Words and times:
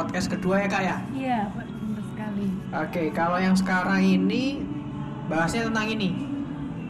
podcast 0.00 0.32
kedua 0.32 0.64
ya 0.64 0.68
kak 0.68 0.82
ya. 0.82 0.96
Iya, 1.12 1.38
benar 1.52 2.02
sekali. 2.08 2.46
Oke, 2.72 3.02
kalau 3.12 3.36
yang 3.36 3.52
sekarang 3.52 4.00
ini 4.00 4.64
bahasnya 5.28 5.68
tentang 5.68 5.86
ini. 5.92 6.10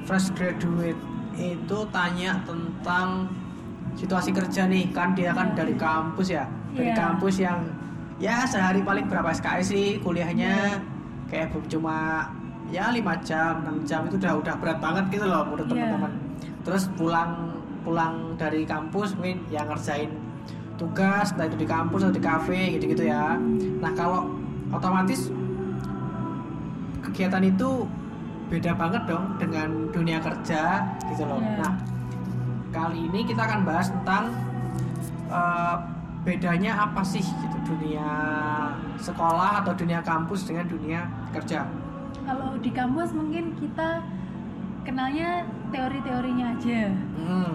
Fresh 0.07 0.31
graduate 0.33 0.99
itu 1.35 1.79
tanya 1.91 2.39
tentang 2.47 3.27
situasi 3.99 4.31
kerja 4.31 4.71
nih, 4.71 4.95
kan 4.95 5.13
dia 5.13 5.35
kan 5.35 5.51
Iya. 5.53 5.57
dari 5.59 5.75
kampus 5.75 6.29
ya. 6.31 6.47
Dari 6.71 6.95
Iya. 6.95 6.97
kampus 6.97 7.35
yang 7.43 7.59
ya 8.23 8.47
sehari 8.47 8.81
paling 8.81 9.11
berapa 9.11 9.29
SKS 9.29 9.75
sih 9.75 9.99
kuliahnya 9.99 10.79
Iya. 10.79 10.79
kayak 11.27 11.59
cuma 11.67 12.31
ya 12.71 12.95
5 12.95 13.19
jam, 13.27 13.67
6 13.67 13.83
jam 13.83 14.07
itu 14.07 14.15
udah 14.23 14.39
udah 14.39 14.55
berat 14.63 14.79
banget 14.79 15.05
gitu 15.11 15.27
loh 15.27 15.43
menurut 15.51 15.67
Iya. 15.67 15.75
teman-teman. 15.75 16.13
Terus 16.63 16.85
pulang 16.95 17.33
pulang 17.81 18.37
dari 18.37 18.63
kampus 18.69 19.17
mungkin 19.17 19.41
yang 19.49 19.65
ngerjain 19.67 20.13
tugas 20.81 21.37
entah 21.37 21.45
itu 21.45 21.61
di 21.61 21.69
kampus 21.69 22.09
atau 22.09 22.15
di 22.17 22.25
kafe 22.25 22.81
gitu-gitu 22.81 23.05
ya. 23.13 23.37
Nah, 23.85 23.93
kalau 23.93 24.33
otomatis 24.73 25.29
kegiatan 27.05 27.45
itu 27.45 27.85
beda 28.49 28.73
banget 28.75 29.05
dong 29.05 29.37
dengan 29.37 29.93
dunia 29.93 30.19
kerja 30.25 30.89
gitu 31.13 31.23
loh. 31.29 31.39
Iya. 31.39 31.61
Nah, 31.61 31.73
kali 32.73 33.13
ini 33.13 33.29
kita 33.29 33.45
akan 33.45 33.61
bahas 33.69 33.93
tentang 33.93 34.33
eh, 35.29 35.77
bedanya 36.25 36.89
apa 36.89 37.05
sih 37.05 37.23
gitu 37.23 37.59
dunia 37.77 38.09
sekolah 38.97 39.61
atau 39.65 39.77
dunia 39.77 40.01
kampus 40.01 40.49
dengan 40.49 40.65
dunia 40.65 41.05
kerja. 41.37 41.69
Kalau 42.25 42.57
di 42.57 42.71
kampus 42.73 43.13
mungkin 43.13 43.53
kita 43.61 44.01
kenalnya 44.89 45.45
teori-teorinya 45.71 46.57
aja. 46.57 46.89
Hmm. 47.21 47.53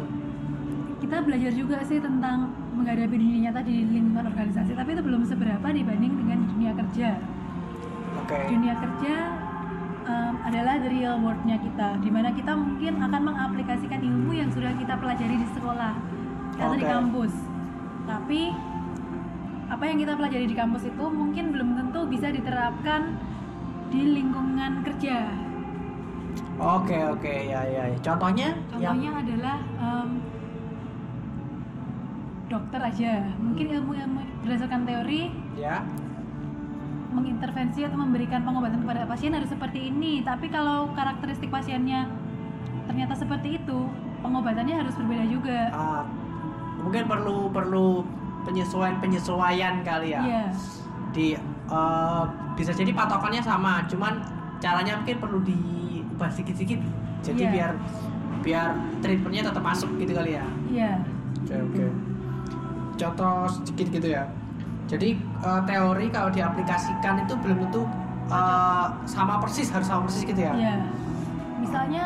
Kita 1.02 1.22
belajar 1.22 1.52
juga 1.54 1.84
sih 1.86 2.00
tentang 2.00 2.65
menghadapi 2.76 3.16
dunia 3.16 3.50
nyata 3.50 3.64
di 3.64 3.88
lingkungan 3.88 4.28
organisasi, 4.30 4.72
tapi 4.76 4.90
itu 4.94 5.02
belum 5.02 5.22
seberapa 5.24 5.68
dibanding 5.72 6.14
dengan 6.20 6.40
dunia 6.52 6.72
kerja. 6.76 7.10
Oke. 8.22 8.40
Dunia 8.52 8.74
kerja 8.78 9.16
em, 10.06 10.34
adalah 10.44 10.76
the 10.84 10.90
real 10.92 11.16
world-nya 11.24 11.58
kita, 11.60 11.88
di 12.04 12.10
mana 12.12 12.30
kita 12.36 12.52
mungkin 12.54 13.00
akan 13.00 13.22
mengaplikasikan 13.24 14.00
ilmu 14.04 14.32
yang 14.36 14.50
sudah 14.52 14.72
kita 14.76 14.94
pelajari 15.00 15.36
di 15.40 15.48
sekolah 15.56 15.94
atau 16.56 16.76
di 16.76 16.86
Oke. 16.86 16.92
kampus. 16.92 17.34
Tapi 18.06 18.42
apa 19.66 19.84
yang 19.90 19.98
kita 19.98 20.14
pelajari 20.14 20.46
di 20.46 20.56
kampus 20.56 20.84
itu 20.86 21.06
mungkin 21.10 21.50
belum 21.50 21.70
tentu 21.74 22.00
bisa 22.06 22.30
diterapkan 22.30 23.18
di 23.90 24.02
lingkungan 24.22 24.86
kerja. 24.86 25.26
Oke, 26.56 26.96
oke, 27.12 27.34
ya, 27.52 27.62
ya. 27.68 27.84
ya. 27.92 27.98
Contohnya, 28.00 28.56
yang 28.80 28.96
Contohnya 28.96 29.12
adalah 29.20 29.58
em, 29.60 29.65
dokter 32.46 32.80
aja. 32.80 33.26
Mungkin 33.38 33.66
ilmu-ilmu 33.74 34.20
berdasarkan 34.46 34.86
teori 34.86 35.34
ya. 35.58 35.82
mengintervensi 37.16 37.88
atau 37.88 37.96
memberikan 37.96 38.44
pengobatan 38.44 38.84
kepada 38.84 39.08
pasien 39.08 39.32
harus 39.32 39.48
seperti 39.48 39.88
ini. 39.88 40.20
Tapi 40.22 40.52
kalau 40.52 40.92
karakteristik 40.92 41.48
pasiennya 41.48 42.12
ternyata 42.86 43.16
seperti 43.16 43.56
itu, 43.58 43.88
pengobatannya 44.20 44.76
harus 44.84 44.94
berbeda 45.00 45.26
juga. 45.26 45.60
ah, 45.72 46.04
mungkin 46.76 47.08
perlu 47.08 47.50
perlu 47.50 48.04
penyesuaian 48.44 49.00
penyesuaian 49.00 49.82
kali 49.82 50.12
ya. 50.14 50.22
Iya. 50.22 50.46
Di 51.16 51.28
eh, 51.66 52.24
bisa 52.54 52.76
jadi 52.76 52.92
patokannya 52.92 53.42
sama, 53.42 53.88
cuman 53.88 54.22
caranya 54.60 55.00
mungkin 55.00 55.18
perlu 55.18 55.40
diubah 55.42 56.30
sedikit-sedikit. 56.30 56.84
Jadi 57.24 57.42
Iya. 57.42 57.52
biar 57.56 57.72
biar 58.46 58.68
treatmentnya 59.02 59.50
tetap 59.50 59.64
masuk 59.64 59.90
gitu 59.98 60.14
kali 60.14 60.38
ya. 60.38 60.46
Iya. 60.70 60.92
Oke 61.42 61.56
oke. 61.58 61.86
Contoh 62.96 63.48
sedikit 63.52 63.88
gitu 63.92 64.08
ya. 64.10 64.24
Jadi 64.86 65.18
eh, 65.20 65.62
teori 65.66 66.08
kalau 66.10 66.30
diaplikasikan 66.30 67.26
itu 67.26 67.34
belum 67.36 67.58
tentu 67.68 67.84
eh, 68.30 68.86
sama 69.06 69.40
persis 69.40 69.68
harus 69.70 69.86
sama 69.86 70.08
persis 70.08 70.24
gitu 70.24 70.40
ya. 70.40 70.54
Iya. 70.54 70.76
Misalnya 71.60 72.04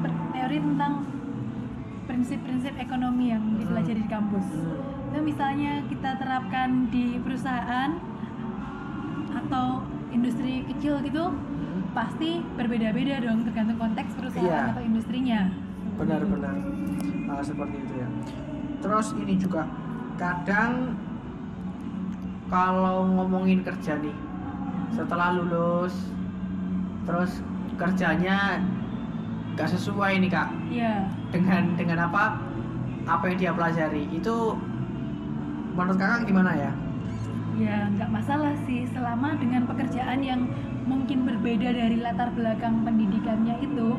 per- 0.00 0.30
teori 0.32 0.56
tentang 0.58 0.92
prinsip-prinsip 2.08 2.72
ekonomi 2.74 3.28
yang 3.28 3.44
dipelajari 3.60 4.00
di 4.00 4.08
kampus. 4.08 4.46
Hmm. 4.48 5.12
Itu 5.12 5.20
misalnya 5.20 5.84
kita 5.86 6.16
terapkan 6.16 6.88
di 6.88 7.20
perusahaan 7.20 8.00
atau 9.30 9.84
industri 10.08 10.64
kecil 10.66 11.04
gitu, 11.04 11.28
Hmm. 11.28 11.84
pasti 11.92 12.40
berbeda-beda 12.56 13.20
dong 13.20 13.44
tergantung 13.44 13.76
konteks 13.76 14.08
Iya. 14.08 14.18
perusahaan 14.18 14.66
atau 14.72 14.82
industrinya. 14.82 15.40
Benar-benar 16.00 16.56
Ah, 17.28 17.44
seperti 17.44 17.76
itu 17.76 17.92
ya. 17.92 18.08
Terus 18.78 19.14
ini 19.18 19.34
juga 19.34 19.66
kadang 20.18 20.94
kalau 22.48 23.06
ngomongin 23.06 23.60
kerja 23.62 23.98
nih 24.00 24.14
setelah 24.90 25.36
lulus 25.36 25.94
terus 27.04 27.44
kerjanya 27.76 28.58
gak 29.54 29.68
sesuai 29.68 30.18
nih 30.18 30.30
kak 30.32 30.48
Iya. 30.72 31.06
dengan 31.30 31.76
dengan 31.76 32.08
apa 32.08 32.40
apa 33.04 33.24
yang 33.28 33.38
dia 33.38 33.52
pelajari 33.52 34.08
itu 34.10 34.56
menurut 35.72 35.96
kakak 35.96 36.26
gimana 36.26 36.52
ya? 36.56 36.72
Ya 37.58 37.86
nggak 37.90 38.10
masalah 38.10 38.54
sih 38.66 38.86
selama 38.90 39.34
dengan 39.38 39.66
pekerjaan 39.66 40.20
yang 40.22 40.46
mungkin 40.84 41.26
berbeda 41.26 41.68
dari 41.70 42.00
latar 42.00 42.32
belakang 42.32 42.82
pendidikannya 42.82 43.60
itu 43.60 43.98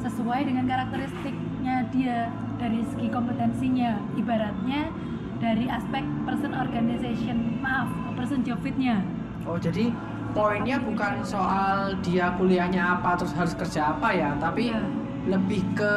sesuai 0.00 0.44
dengan 0.44 0.64
karakteristiknya 0.64 1.88
dia 1.90 2.30
dari 2.56 2.80
segi 2.82 3.08
kompetensinya 3.08 3.90
ibaratnya 4.14 4.88
dari 5.36 5.68
aspek 5.68 6.00
person 6.24 6.52
organization 6.52 7.36
maaf 7.58 7.86
person 8.14 8.40
job 8.40 8.56
fitnya 8.60 9.00
Oh 9.42 9.54
jadi 9.54 9.94
poinnya 10.32 10.76
bukan 10.76 11.22
soal 11.22 11.94
dia 12.00 12.34
kuliahnya 12.34 12.98
apa 12.98 13.14
terus 13.14 13.30
harus 13.30 13.54
kerja 13.54 13.94
apa 13.94 14.10
ya, 14.10 14.34
tapi 14.36 14.68
Iya. 14.68 14.82
lebih 15.28 15.62
ke 15.72 15.92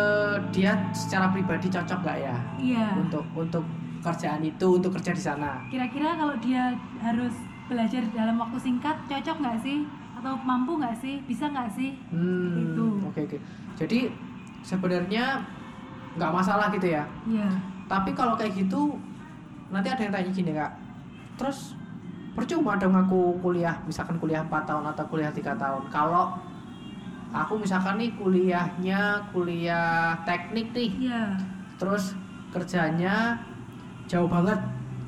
dia 0.50 0.78
secara 0.92 1.30
pribadi 1.30 1.66
cocok 1.68 2.00
nggak 2.00 2.20
ya 2.20 2.38
iya 2.58 2.86
untuk 2.96 3.26
untuk 3.32 3.66
kerjaan 4.00 4.42
itu 4.42 4.68
untuk 4.72 4.94
kerja 4.96 5.12
di 5.12 5.24
sana. 5.24 5.66
kira-kira 5.68 6.14
kalau 6.14 6.34
dia 6.40 6.72
harus 7.00 7.34
belajar 7.66 8.02
dalam 8.10 8.38
waktu 8.38 8.58
singkat 8.60 8.96
cocok 9.04 9.38
nggak 9.38 9.58
sih 9.60 9.86
atau 10.16 10.34
mampu 10.40 10.78
nggak 10.78 10.96
sih 10.96 11.22
bisa 11.24 11.46
nggak 11.46 11.70
sih 11.70 11.94
Hmm, 12.10 12.54
Itu. 12.70 12.86
Oke 13.04 13.26
oke. 13.26 13.38
Jadi 13.76 14.10
sebenarnya 14.62 15.42
nggak 16.20 16.34
masalah 16.34 16.68
gitu 16.70 16.88
ya. 16.90 17.04
iya 17.26 17.48
Tapi 17.88 18.12
kalau 18.12 18.36
kayak 18.36 18.54
gitu 18.54 19.00
nanti 19.70 19.88
ada 19.88 19.98
yang 20.00 20.12
tanya 20.12 20.30
gini 20.30 20.52
kak. 20.52 20.72
Terus 21.36 21.74
percuma 22.32 22.76
dong 22.76 22.94
aku 22.94 23.40
kuliah, 23.40 23.74
misalkan 23.84 24.16
kuliah 24.16 24.44
4 24.44 24.52
tahun 24.62 24.86
atau 24.86 25.04
kuliah 25.08 25.32
tiga 25.32 25.56
tahun. 25.56 25.88
Kalau 25.88 26.36
aku 27.32 27.58
misalkan 27.58 27.98
nih 27.98 28.12
kuliahnya 28.14 29.02
kuliah 29.30 30.14
teknik 30.24 30.70
nih, 30.70 30.92
iya 31.02 31.24
terus 31.76 32.14
kerjanya 32.50 33.40
jauh 34.06 34.26
banget 34.26 34.58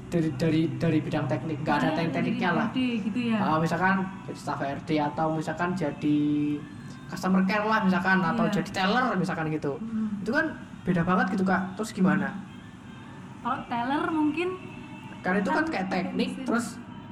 dari 0.08 0.30
dari 0.36 0.62
dari 0.76 1.00
bidang 1.00 1.26
teknik, 1.26 1.62
nggak 1.62 1.76
ada 1.76 1.82
Makanya 1.86 1.98
teknik 1.98 2.14
tekniknya 2.16 2.50
lah. 2.52 2.68
RD 2.68 2.78
gitu 3.04 3.20
ya 3.28 3.38
Ah, 3.40 3.58
misalkan 3.58 3.96
jadi 4.24 4.38
staff 4.38 4.60
RD 4.60 4.90
atau 5.02 5.28
misalkan 5.32 5.70
jadi 5.74 6.20
customer 7.08 7.44
care 7.44 7.64
lah 7.64 7.80
misalkan 7.82 8.20
atau 8.20 8.46
Iya. 8.46 8.54
jadi 8.58 8.70
teller 8.74 9.06
misalkan 9.16 9.48
gitu 9.50 9.76
Hmm. 9.76 10.20
itu 10.20 10.32
kan 10.32 10.46
beda 10.82 11.02
banget 11.02 11.26
gitu 11.34 11.44
kak. 11.44 11.78
Terus 11.78 11.92
gimana? 11.92 12.30
Kalau 13.42 13.60
teller 13.66 14.04
mungkin. 14.08 14.50
Karena 15.22 15.38
itu 15.40 15.50
kan 15.50 15.64
Kan 15.64 15.70
kayak 15.70 15.88
teknik 15.88 16.30
mesin. 16.34 16.46
terus 16.46 16.66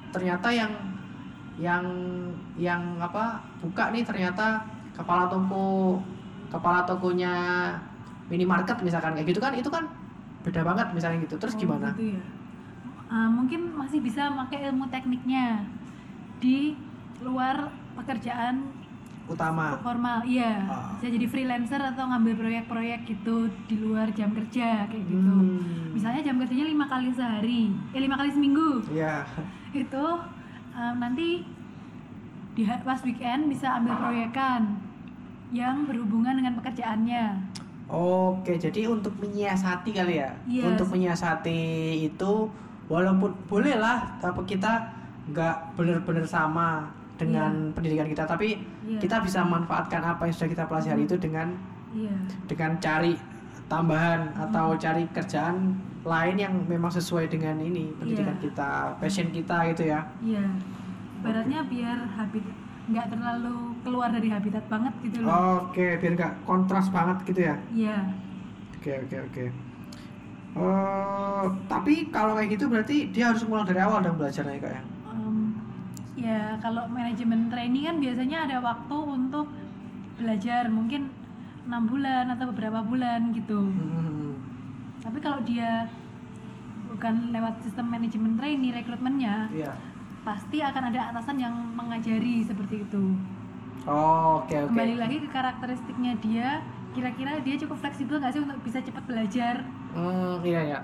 ternyata 0.10 0.50
yang 0.50 0.72
yang 1.60 1.86
yang 2.58 2.82
apa 2.98 3.38
buka 3.60 3.92
nih 3.92 4.02
ternyata 4.02 4.64
kepala 4.96 5.30
toko 5.30 6.00
kepala 6.50 6.82
tokonya 6.82 7.34
minimarket 8.26 8.82
misalkan 8.82 9.14
kayak 9.14 9.28
gitu 9.30 9.38
kan 9.38 9.54
itu 9.54 9.70
kan 9.70 9.86
beda 10.42 10.62
banget 10.64 10.88
misalnya 10.92 11.22
gitu. 11.22 11.38
Terus 11.38 11.54
Oh, 11.54 11.60
gimana? 11.60 11.94
gitu 11.94 12.18
ya. 12.18 12.24
Ah, 13.10 13.26
mungkin 13.26 13.74
masih 13.74 14.02
bisa 14.02 14.30
pakai 14.30 14.70
ilmu 14.70 14.86
tekniknya 14.90 15.66
di 16.38 16.74
luar 17.20 17.70
pekerjaan 17.94 18.64
utama 19.30 19.78
formal 19.80 20.26
iya 20.26 20.66
Ah. 20.66 20.98
bisa 20.98 21.08
jadi 21.08 21.26
freelancer 21.26 21.78
atau 21.78 22.04
ngambil 22.04 22.34
proyek-proyek 22.36 23.00
gitu 23.06 23.36
di 23.66 23.78
luar 23.78 24.10
jam 24.12 24.34
kerja 24.34 24.90
kayak 24.90 25.06
gitu 25.06 25.36
Hmm. 25.38 25.94
misalnya 25.94 26.22
jam 26.24 26.36
kerjanya 26.36 26.66
lima 26.68 26.86
kali 26.86 27.14
sehari 27.14 27.62
eh 27.94 28.02
lima 28.02 28.18
kali 28.18 28.30
seminggu 28.30 28.82
Iya. 28.90 29.22
itu 29.72 30.06
um, 30.72 30.96
nanti 30.98 31.46
di 32.52 32.64
pas 32.66 33.00
weekend 33.00 33.48
bisa 33.48 33.78
ambil 33.78 33.96
proyekan 33.96 34.82
yang 35.50 35.86
berhubungan 35.86 36.36
dengan 36.36 36.58
pekerjaannya 36.58 37.26
Oke, 37.88 38.54
jadi 38.54 38.86
untuk 38.86 39.18
menyiasati 39.18 39.90
kali 39.90 40.22
ya. 40.22 40.30
Iya. 40.46 40.62
Untuk 40.70 40.94
menyiasati 40.94 41.58
itu 42.00 42.46
walaupun 42.86 43.34
boleh 43.50 43.74
lah, 43.74 44.14
tapi 44.22 44.46
kita 44.46 44.94
nggak 45.26 45.74
benar-benar 45.74 46.22
sama 46.22 46.86
dengan 47.20 47.52
pendidikan 47.72 48.08
kita, 48.08 48.24
tapi 48.24 48.56
Iya. 48.82 48.98
kita 48.98 49.20
bisa 49.20 49.44
manfaatkan 49.44 50.00
apa 50.02 50.24
yang 50.24 50.34
sudah 50.34 50.50
kita 50.50 50.64
pelajari 50.66 51.04
itu 51.04 51.20
dengan 51.20 51.52
iya 51.92 52.16
dengan 52.46 52.80
cari 52.80 53.20
tambahan 53.66 54.32
atau 54.40 54.72
Hmm. 54.72 54.80
cari 54.80 55.04
kerjaan 55.10 55.76
lain 56.02 56.36
yang 56.38 56.54
memang 56.64 56.88
sesuai 56.90 57.28
dengan 57.28 57.60
ini 57.60 57.92
pendidikan 57.94 58.34
Iya. 58.34 58.44
kita 58.46 58.70
passion 58.98 59.28
kita 59.30 59.68
gitu 59.70 59.84
ya 59.86 60.00
Iya. 60.20 60.48
Baratnya 61.20 61.60
biar 61.66 62.08
habit 62.10 62.46
nggak 62.88 63.06
terlalu 63.12 63.56
keluar 63.80 64.10
dari 64.10 64.30
habitat 64.30 64.64
banget 64.66 64.94
gitu 65.04 65.22
loh. 65.22 65.68
oke 65.68 65.86
biar 66.00 66.14
nggak 66.16 66.34
kontras 66.42 66.88
banget 66.88 67.18
gitu 67.26 67.42
ya 67.44 67.56
Iya. 67.70 67.98
oke 68.74 68.92
oke 69.04 69.18
oke 69.28 69.46
Eh, 70.50 71.46
tapi 71.68 72.10
kalau 72.10 72.34
kayak 72.34 72.50
gitu 72.52 72.66
berarti 72.66 73.14
dia 73.14 73.30
harus 73.30 73.46
mulai 73.46 73.64
dari 73.64 73.80
awal 73.80 74.02
dong 74.02 74.18
belajarnya 74.18 74.58
kak 74.58 74.82
ya 76.20 76.60
kalau 76.60 76.84
manajemen 76.92 77.48
training 77.48 77.88
kan 77.88 77.98
biasanya 77.98 78.38
ada 78.46 78.58
waktu 78.60 78.98
untuk 79.00 79.48
belajar 80.20 80.68
mungkin 80.68 81.08
enam 81.64 81.88
bulan 81.88 82.28
atau 82.28 82.52
beberapa 82.52 82.84
bulan 82.84 83.32
gitu. 83.32 83.72
Hmm. 83.72 84.36
Tapi 85.00 85.18
kalau 85.24 85.40
dia 85.48 85.88
bukan 86.92 87.32
lewat 87.32 87.64
sistem 87.64 87.88
manajemen 87.88 88.36
training 88.36 88.76
rekrutmennya, 88.76 89.48
Iya. 89.54 89.72
pasti 90.28 90.60
akan 90.60 90.92
ada 90.92 91.16
atasan 91.16 91.40
yang 91.40 91.56
mengajari 91.72 92.44
seperti 92.44 92.84
itu. 92.84 93.16
Oh, 93.88 94.44
oke 94.44 94.52
oke. 94.52 94.76
Kembali 94.76 94.96
lagi 95.00 95.24
ke 95.24 95.30
karakteristiknya 95.32 96.20
dia, 96.20 96.60
kira-kira 96.92 97.40
dia 97.40 97.56
cukup 97.56 97.80
fleksibel 97.80 98.20
nggak 98.20 98.34
sih 98.36 98.44
untuk 98.44 98.60
bisa 98.60 98.84
cepat 98.84 99.04
belajar? 99.08 99.64
Hmm, 99.96 100.44
iya 100.44 100.62
ya. 100.76 100.80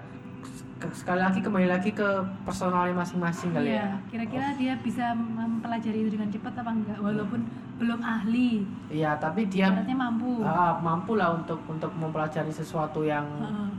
Ke- 0.85 0.93
Sekali 0.95 1.17
lagi 1.19 1.39
kembali 1.39 1.67
lagi 1.67 1.89
ke 1.91 2.05
personalnya 2.43 2.93
masing-masing 2.93 3.49
kali 3.51 3.67
Iya, 3.67 3.81
ya. 3.81 3.87
kira-kira 4.07 4.47
dia 4.53 4.73
bisa 4.77 5.05
mempelajari 5.11 5.97
itu 5.99 6.09
dengan 6.11 6.29
cepat 6.29 6.53
apa 6.55 6.71
enggak 6.71 6.97
walaupun 6.99 7.41
belum 7.75 7.99
ahli. 7.99 8.61
Iya, 8.87 9.17
tapi 9.17 9.45
dia 9.45 9.67
Ibaratnya 9.67 9.97
mampu. 9.97 10.31
ah, 10.41 10.77
mampu 10.79 11.11
lah 11.15 11.33
untuk 11.33 11.57
untuk 11.65 11.89
mempelajari 11.91 12.51
sesuatu 12.51 13.01
yang 13.03 13.25
Heeh. 13.35 13.69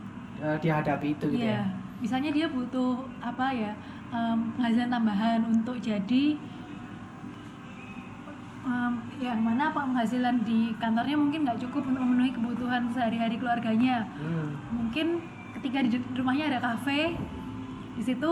eh, 0.43 0.57
dihadapi 0.59 1.07
itu 1.13 1.25
gitu 1.29 1.41
Iya, 1.41 1.63
ya. 1.63 1.65
misalnya 1.97 2.31
dia 2.31 2.47
butuh 2.47 2.93
apa 3.21 3.47
ya 3.49 3.73
em, 4.09 4.53
penghasilan 4.53 4.91
tambahan 4.91 5.41
untuk 5.47 5.79
jadi 5.79 6.25
em, 8.67 8.93
yang 9.17 9.41
mana 9.41 9.71
penghasilan 9.71 10.43
di 10.43 10.75
kantornya 10.77 11.17
mungkin 11.17 11.47
nggak 11.47 11.61
cukup 11.61 11.87
untuk 11.87 12.03
memenuhi 12.03 12.31
kebutuhan 12.31 12.91
sehari-hari 12.91 13.39
keluarganya. 13.39 14.05
Hmm. 14.13 14.59
Mungkin 14.73 15.23
ketika 15.67 15.83
di 15.83 15.91
rumahnya 16.15 16.47
ada 16.47 16.61
kafe, 16.63 17.19
di 17.93 18.03
situ 18.05 18.31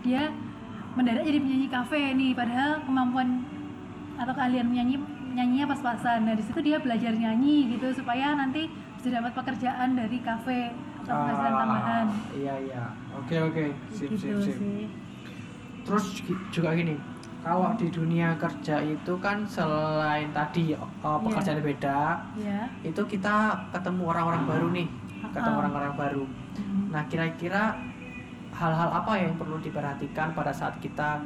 dia 0.00 0.30
mendadak 0.94 1.26
jadi 1.26 1.42
penyanyi 1.42 1.66
kafe 1.66 2.14
nih, 2.14 2.30
padahal 2.32 2.78
kemampuan 2.86 3.42
atau 4.14 4.30
keahlian 4.32 4.62
menyanyi 4.64 4.96
nyanyinya 5.34 5.66
pas-pasan. 5.68 6.22
Nah 6.22 6.32
di 6.32 6.40
situ 6.40 6.62
dia 6.62 6.78
belajar 6.78 7.10
nyanyi 7.12 7.74
gitu 7.74 7.90
supaya 7.92 8.32
nanti 8.32 8.70
bisa 8.94 9.10
dapat 9.12 9.34
pekerjaan 9.34 9.92
dari 9.92 10.22
kafe 10.22 10.70
atau 11.02 11.12
penghasilan 11.12 11.50
Ah, 11.50 11.58
tambahan. 11.60 12.06
Iya 12.32 12.54
iya. 12.62 12.82
Oke 13.12 13.36
oke. 13.42 13.64
Sip 13.90 14.08
gitu 14.08 14.38
sip 14.38 14.38
sip. 14.40 14.56
sih. 14.56 14.86
Terus 15.82 16.04
juga 16.48 16.72
gini, 16.72 16.94
kalau 17.42 17.74
di 17.74 17.90
dunia 17.90 18.34
kerja 18.34 18.80
itu 18.80 19.12
kan 19.18 19.42
selain 19.44 20.30
tadi 20.30 20.72
Iya. 20.72 20.78
eh, 20.82 21.18
pekerjaan 21.20 21.58
beda, 21.60 21.98
Ya. 22.38 22.70
itu 22.80 23.02
kita 23.04 23.34
ketemu 23.70 24.02
orang-orang 24.06 24.42
baru 24.46 24.66
nih, 24.72 24.88
ketemu 25.36 25.52
Ah. 25.52 25.62
orang-orang 25.62 25.94
baru. 25.94 26.24
Hmm. 26.56 26.84
Nah, 26.88 27.02
kira-kira 27.06 27.62
hal-hal 28.50 28.88
apa 28.90 29.12
yang 29.14 29.36
perlu 29.36 29.56
diperhatikan 29.58 30.32
pada 30.32 30.48
saat 30.50 30.76
kita 30.78 31.20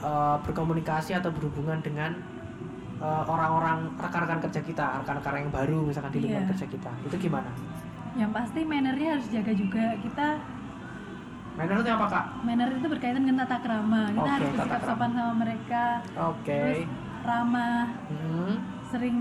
uh, 0.00 0.38
berkomunikasi 0.40 1.12
atau 1.12 1.28
berhubungan 1.28 1.80
dengan 1.80 2.14
uh, 2.96 3.24
orang-orang 3.24 3.90
rekan-rekan 3.96 4.38
kerja 4.40 4.60
kita, 4.62 4.86
rekan-rekan 5.02 5.34
yang 5.40 5.52
baru 5.52 5.78
misalkan 5.82 6.10
di 6.10 6.18
lingkungan 6.20 6.46
Iya. 6.46 6.50
kerja 6.54 6.66
kita. 6.68 6.90
Itu 7.02 7.16
gimana? 7.18 7.50
Yang 8.14 8.30
pasti 8.32 8.60
mannernya 8.62 9.08
harus 9.12 9.26
jaga 9.28 9.52
juga. 9.52 9.84
Kita 9.98 10.28
Manner 11.54 11.78
itu 11.78 11.86
apa, 11.88 12.06
Kak? 12.10 12.24
manner 12.42 12.66
itu 12.68 12.82
berkaitan 12.84 13.22
dengan 13.22 13.46
tata 13.46 13.62
krama. 13.62 14.10
Kita 14.10 14.18
Oke, 14.20 14.30
harus 14.32 14.48
bersikap 14.50 14.80
sopan 14.84 15.10
sama 15.14 15.32
mereka. 15.36 15.84
Oke. 16.18 16.50
Terus 16.50 16.80
ramah, 17.22 17.86
Hmm. 18.10 18.54
sering 18.84 19.18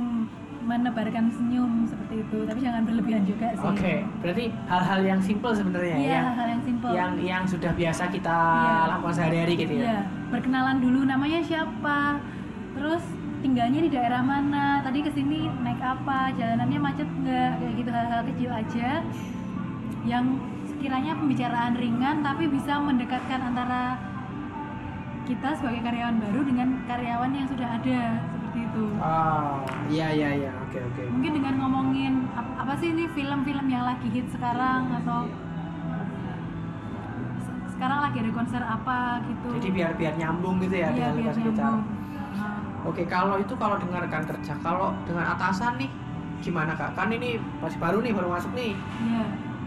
menebarkan 0.64 1.28
senyum 1.30 1.84
seperti 1.86 2.24
itu. 2.24 2.38
Tapi 2.44 2.60
jangan 2.60 2.82
berlebihan 2.84 3.24
juga 3.24 3.48
sih. 3.52 3.68
Oke, 3.68 3.94
berarti 4.20 4.46
hal-hal 4.66 5.00
yang 5.04 5.20
simple 5.20 5.52
sebenarnya 5.52 5.96
Iya, 5.96 6.10
yang 6.10 6.26
hal-hal 6.32 6.48
yang 6.50 6.64
simple. 6.64 6.92
yang 6.92 7.12
yang 7.20 7.44
sudah 7.44 7.72
biasa 7.72 8.04
kita 8.10 8.32
Iya. 8.34 8.90
lakukan 8.96 9.14
sehari-hari 9.14 9.54
gitu 9.56 9.74
ya. 9.76 9.84
Iya, 9.84 9.98
berkenalan 10.32 10.78
dulu 10.80 11.00
namanya 11.04 11.40
siapa. 11.44 12.18
Terus 12.74 13.04
tinggalnya 13.40 13.80
di 13.84 13.92
daerah 13.92 14.24
mana? 14.24 14.80
Tadi 14.82 15.00
ke 15.00 15.12
sini 15.12 15.52
naik 15.62 15.78
apa? 15.78 16.32
Jalanannya 16.34 16.80
macet 16.80 17.10
nggak? 17.14 17.52
Kayak 17.60 17.74
gitu 17.78 17.90
hal-hal 17.92 18.22
kecil 18.26 18.50
aja 18.50 18.90
yang 20.04 20.26
sekiranya 20.66 21.16
pembicaraan 21.16 21.76
ringan 21.76 22.20
tapi 22.20 22.48
bisa 22.48 22.76
mendekatkan 22.76 23.40
antara 23.40 23.96
kita 25.24 25.56
sebagai 25.56 25.80
karyawan 25.80 26.20
baru 26.20 26.44
dengan 26.44 26.68
karyawan 26.84 27.32
yang 27.32 27.48
sudah 27.48 27.70
ada 27.80 28.00
seperti 28.74 28.90
itu. 28.90 29.00
Oh, 29.00 29.56
iya 29.88 30.08
iya 30.12 30.30
iya. 30.36 30.52
Oke 30.60 30.80
oke. 30.82 31.04
Mungkin 31.08 31.32
dengan 31.34 31.54
ngomongin 31.60 32.14
ap- 32.34 32.56
apa 32.60 32.74
sih 32.76 32.90
ini 32.90 33.06
film-film 33.08 33.66
yang 33.68 33.86
lagi 33.86 34.08
hit 34.10 34.28
sekarang 34.28 34.90
atau 34.96 35.30
se- 37.40 37.60
sekarang 37.72 38.00
lagi 38.02 38.18
ada 38.20 38.32
konser 38.34 38.62
apa 38.62 38.98
gitu. 39.24 39.48
Jadi 39.56 39.70
biar 39.72 39.92
biar 39.94 40.14
nyambung 40.16 40.56
gitu 40.60 40.76
ya 40.76 40.90
Iya, 40.90 40.92
dengan 40.92 41.14
biar 41.14 41.14
lintas 41.30 41.38
bicara. 41.40 41.54
nyambung. 41.70 41.84
Nah, 42.34 42.58
Oke, 42.84 43.02
kalau 43.06 43.36
itu 43.38 43.54
kalau 43.56 43.78
dengan 43.78 44.00
rekan 44.02 44.24
kerja, 44.26 44.54
kalau 44.60 44.92
dengan 45.04 45.26
atasan 45.30 45.78
nih 45.78 45.90
gimana 46.42 46.74
kak? 46.74 46.92
Kan 46.94 47.08
ini 47.10 47.30
masih 47.62 47.80
baru 47.80 48.04
nih, 48.04 48.12
baru 48.12 48.28
masuk 48.30 48.52
nih 48.54 48.76
Iya. 49.00 49.24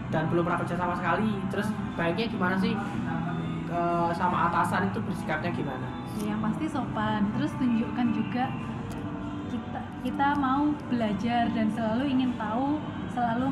dan 0.09 0.29
belum 0.29 0.43
pernah 0.43 0.59
kerja 0.61 0.75
sama 0.75 0.93
sekali. 0.93 1.31
Terus 1.49 1.67
baiknya 1.95 2.25
gimana 2.27 2.55
sih 2.55 2.77
ke- 3.65 4.11
sama 4.13 4.47
atasan 4.47 4.87
itu 4.87 4.99
bersikapnya 5.01 5.49
gimana? 5.49 5.87
Ya, 6.17 6.29
yang 6.29 6.39
pasti 6.39 6.65
sopan. 6.67 7.25
Terus 7.31 7.51
tunjukkan 7.53 8.07
juga 8.11 8.43
kita 10.07 10.39
mau 10.39 10.71
belajar 10.87 11.51
dan 11.51 11.67
selalu 11.75 12.07
ingin 12.07 12.31
tahu, 12.39 12.79
selalu 13.11 13.51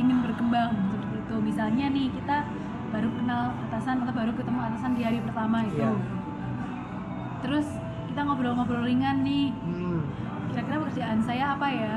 ingin 0.00 0.18
berkembang 0.24 0.72
seperti 0.88 1.14
itu. 1.20 1.36
Misalnya 1.44 1.86
nih 1.92 2.08
kita 2.08 2.48
baru 2.88 3.12
kenal 3.12 3.52
atasan 3.68 4.00
atau 4.00 4.14
baru 4.16 4.32
ketemu 4.32 4.60
atasan 4.64 4.96
di 4.96 5.02
hari 5.04 5.20
pertama 5.20 5.68
itu. 5.68 5.84
Iya. 5.84 5.92
Terus 7.44 7.68
kita 8.08 8.20
ngobrol-ngobrol 8.24 8.88
ringan 8.88 9.20
nih. 9.20 9.52
Hmm. 9.60 10.08
Kira-kira 10.48 10.76
pekerjaan 10.88 11.20
saya 11.20 11.44
apa 11.52 11.68
ya? 11.68 11.96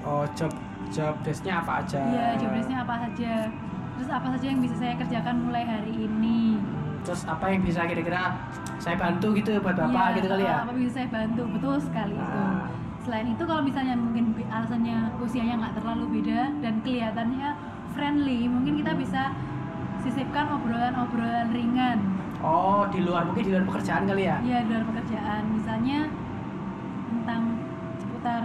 Oh, 0.00 0.24
job 0.32 0.52
job 0.88 1.12
desk-nya 1.20 1.60
apa 1.60 1.84
aja? 1.84 2.00
Iya, 2.08 2.26
job 2.40 2.50
desk-nya 2.56 2.78
apa 2.88 2.94
saja. 3.04 3.34
Terus 4.00 4.08
apa 4.08 4.26
saja 4.32 4.46
yang 4.48 4.60
bisa 4.64 4.76
saya 4.80 4.94
kerjakan 4.96 5.36
mulai 5.44 5.64
hari 5.68 5.92
ini? 5.92 6.40
Terus 7.06 7.22
apa 7.22 7.44
yang 7.54 7.62
bisa 7.62 7.86
kira-kira 7.86 8.34
saya 8.82 8.98
bantu 8.98 9.30
gitu 9.38 9.62
buat 9.62 9.78
bapak 9.78 9.94
Iya, 9.94 10.16
gitu 10.18 10.26
kali 10.26 10.42
ya? 10.42 10.56
Apa 10.66 10.72
bisa 10.74 10.92
saya 10.98 11.08
bantu? 11.14 11.42
Betul 11.54 11.74
sekali 11.78 12.14
itu. 12.18 12.38
Ah. 12.42 12.66
Selain 13.06 13.26
itu 13.30 13.42
kalau 13.46 13.62
misalnya 13.62 13.94
mungkin 13.94 14.34
alasannya 14.50 14.98
usianya 15.22 15.54
nggak 15.62 15.74
terlalu 15.78 16.04
beda 16.18 16.40
dan 16.58 16.74
kelihatannya 16.82 17.48
friendly, 17.94 18.50
mungkin 18.50 18.82
kita 18.82 18.92
bisa 18.98 19.30
sisipkan 20.02 20.50
obrolan-obrolan 20.50 21.54
ringan. 21.54 21.98
Oh, 22.42 22.84
di 22.90 23.06
luar 23.06 23.24
mungkin 23.24 23.42
di 23.46 23.50
luar 23.54 23.64
pekerjaan 23.64 24.04
kali 24.10 24.26
ya? 24.26 24.42
Ya, 24.42 24.60
dari 24.66 24.84
pekerjaan. 24.84 25.42
Misalnya 25.54 26.10
tentang 27.06 27.42
seputar 28.02 28.42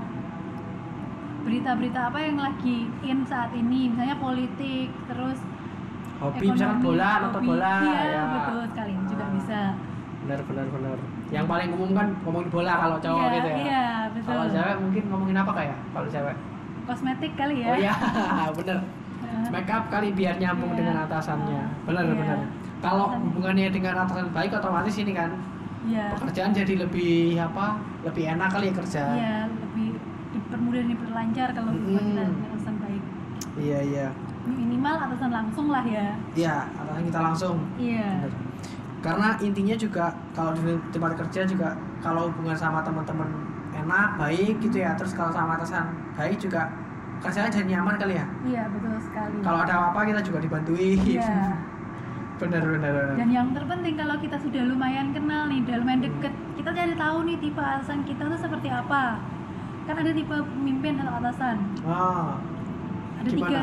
berita-berita 1.42 2.00
apa 2.14 2.20
yang 2.22 2.38
lagi 2.38 2.86
in 3.02 3.26
saat 3.26 3.50
ini, 3.58 3.90
misalnya 3.90 4.16
politik, 4.22 4.94
terus 5.10 5.42
Hobi 6.22 6.46
misalkan 6.46 6.78
ekonomi, 6.78 6.86
bola, 6.86 7.10
nonton 7.18 7.34
hobi. 7.36 7.50
bola 7.50 7.74
Iya, 7.82 8.02
ya. 8.06 8.22
betul 8.32 8.60
sekali 8.70 8.94
juga 9.04 9.26
bisa. 9.34 9.60
Benar 10.22 10.40
benar 10.46 10.66
benar. 10.70 10.98
Yang 11.28 11.46
paling 11.48 11.70
umum 11.74 11.90
kan 11.92 12.08
ngomongin 12.22 12.50
bola 12.50 12.74
kalau 12.78 12.98
cowok 13.00 13.18
Iya, 13.20 13.34
gitu 13.34 13.48
ya. 13.48 13.58
Iya, 13.58 13.84
betul. 14.14 14.30
Kalau 14.30 14.46
cewek 14.48 14.76
mungkin 14.80 15.04
ngomongin 15.10 15.38
apa 15.38 15.52
kayak 15.52 15.78
kalau 15.90 16.08
cewek? 16.08 16.36
Kosmetik 16.82 17.32
kali 17.34 17.56
ya. 17.58 17.68
Oh 17.68 17.76
iya, 17.76 17.94
bener. 18.58 18.78
Make 19.50 19.70
up 19.70 19.86
kali 19.90 20.08
biar 20.12 20.36
nyambung 20.38 20.72
Iya. 20.72 20.78
dengan 20.78 20.96
atasannya. 21.04 21.62
Bener 21.84 22.04
Iya. 22.06 22.14
bener. 22.16 22.40
Kalau 22.80 23.06
hubungannya 23.12 23.68
dengan 23.70 23.94
atasan 24.00 24.30
baik 24.30 24.52
otomatis 24.54 24.96
ini 24.96 25.14
kan 25.14 25.32
Iya. 25.82 26.06
pekerjaan 26.14 26.54
jadi 26.54 26.74
lebih 26.80 27.14
apa? 27.36 27.82
Lebih 28.04 28.24
enak 28.32 28.50
kali 28.52 28.66
ya 28.68 28.74
kerja. 28.76 29.04
Iya, 29.12 29.36
lebih 29.50 29.98
dipermudah 30.32 30.84
diperlancar 30.86 31.50
kalau 31.52 31.70
Mm-mm. 31.72 31.82
hubungan 31.84 32.04
kita 32.06 32.22
dengan 32.24 32.46
atasan 32.48 32.76
baik. 32.78 33.04
Iya 33.58 33.80
iya. 33.84 34.08
Minimal 34.82 34.98
atasan 34.98 35.30
langsung 35.30 35.68
lah 35.70 35.86
ya. 35.86 36.10
Iya, 36.34 36.56
atasan 36.74 37.04
kita 37.06 37.20
langsung. 37.22 37.56
Iya. 37.78 38.26
Bener. 38.26 38.34
Karena 39.06 39.30
intinya 39.38 39.76
juga 39.78 40.06
kalau 40.34 40.58
di 40.58 40.74
tempat 40.90 41.22
kerja 41.22 41.46
juga 41.46 41.78
kalau 42.02 42.34
hubungan 42.34 42.58
sama 42.58 42.82
teman-teman 42.82 43.30
enak, 43.78 44.18
baik 44.18 44.58
gitu 44.58 44.82
ya. 44.82 44.98
Terus 44.98 45.14
kalau 45.14 45.30
sama 45.30 45.54
atasan 45.54 45.86
baik 46.18 46.42
juga 46.42 46.66
kerjanya 47.22 47.54
jadi 47.54 47.78
nyaman 47.78 47.94
kali 48.02 48.18
ya. 48.18 48.26
Iya, 48.42 48.64
betul 48.74 48.98
sekali. 49.06 49.38
Kalau 49.46 49.60
ada 49.62 49.74
apa-apa 49.78 50.02
kita 50.10 50.22
juga 50.26 50.40
dibantuin. 50.42 50.98
Iya. 50.98 51.54
bener. 52.42 52.62
bener. 52.66 52.94
Dan 53.22 53.30
yang 53.30 53.54
terpenting 53.54 53.94
kalau 53.94 54.18
kita 54.18 54.42
sudah 54.42 54.66
lumayan 54.66 55.14
kenal 55.14 55.46
nih, 55.46 55.62
udah 55.62 55.78
lumayan 55.78 56.02
deket, 56.02 56.34
kita 56.58 56.74
cari 56.74 56.94
tahu 56.98 57.18
nih 57.30 57.38
tipe 57.38 57.62
atasan 57.62 58.02
kita 58.02 58.26
tuh 58.26 58.40
seperti 58.42 58.74
apa. 58.74 59.22
kan 59.82 59.98
ada 59.98 60.14
tipe 60.14 60.30
pemimpin 60.30 60.94
atau 61.02 61.18
atasan 61.18 61.58
Ah, 61.82 62.38
ada 63.18 63.30
Gimana? 63.30 63.50
tiga 63.50 63.62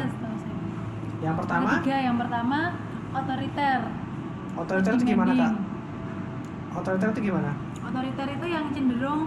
yang 1.19 1.35
pertama, 1.35 1.69
ada 1.69 1.83
tiga 1.83 1.99
yang 1.99 2.17
pertama 2.17 2.59
otoriter 3.11 3.79
otoriter 4.55 4.93
itu 4.95 5.05
gimana 5.09 5.33
kak? 5.33 5.53
Otoriter 6.75 7.09
itu 7.11 7.21
gimana? 7.25 7.51
otoriter 7.81 8.27
itu 8.29 8.47
yang 8.47 8.65
cenderung 8.71 9.23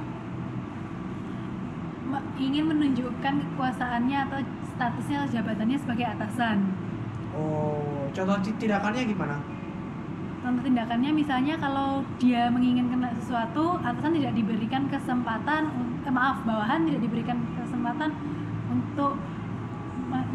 ingin 2.35 2.65
menunjukkan 2.67 3.33
kekuasaannya 3.37 4.17
atau 4.27 4.39
statusnya 4.67 5.17
atau 5.21 5.29
jabatannya 5.31 5.77
sebagai 5.77 6.05
atasan 6.09 6.57
Oh, 7.31 8.11
contoh 8.11 8.35
ti- 8.43 8.57
tindakannya 8.57 9.07
gimana? 9.07 9.35
contoh 10.41 10.61
tindakannya 10.61 11.11
misalnya 11.13 11.55
kalau 11.55 12.01
dia 12.17 12.49
menginginkan 12.49 12.97
sesuatu 13.15 13.77
atasan 13.79 14.17
tidak 14.17 14.33
diberikan 14.33 14.89
kesempatan 14.89 15.69
eh, 16.01 16.09
maaf 16.09 16.41
bawahan 16.43 16.81
tidak 16.83 17.01
diberikan 17.05 17.37
kesempatan 17.55 18.09
untuk 18.67 19.15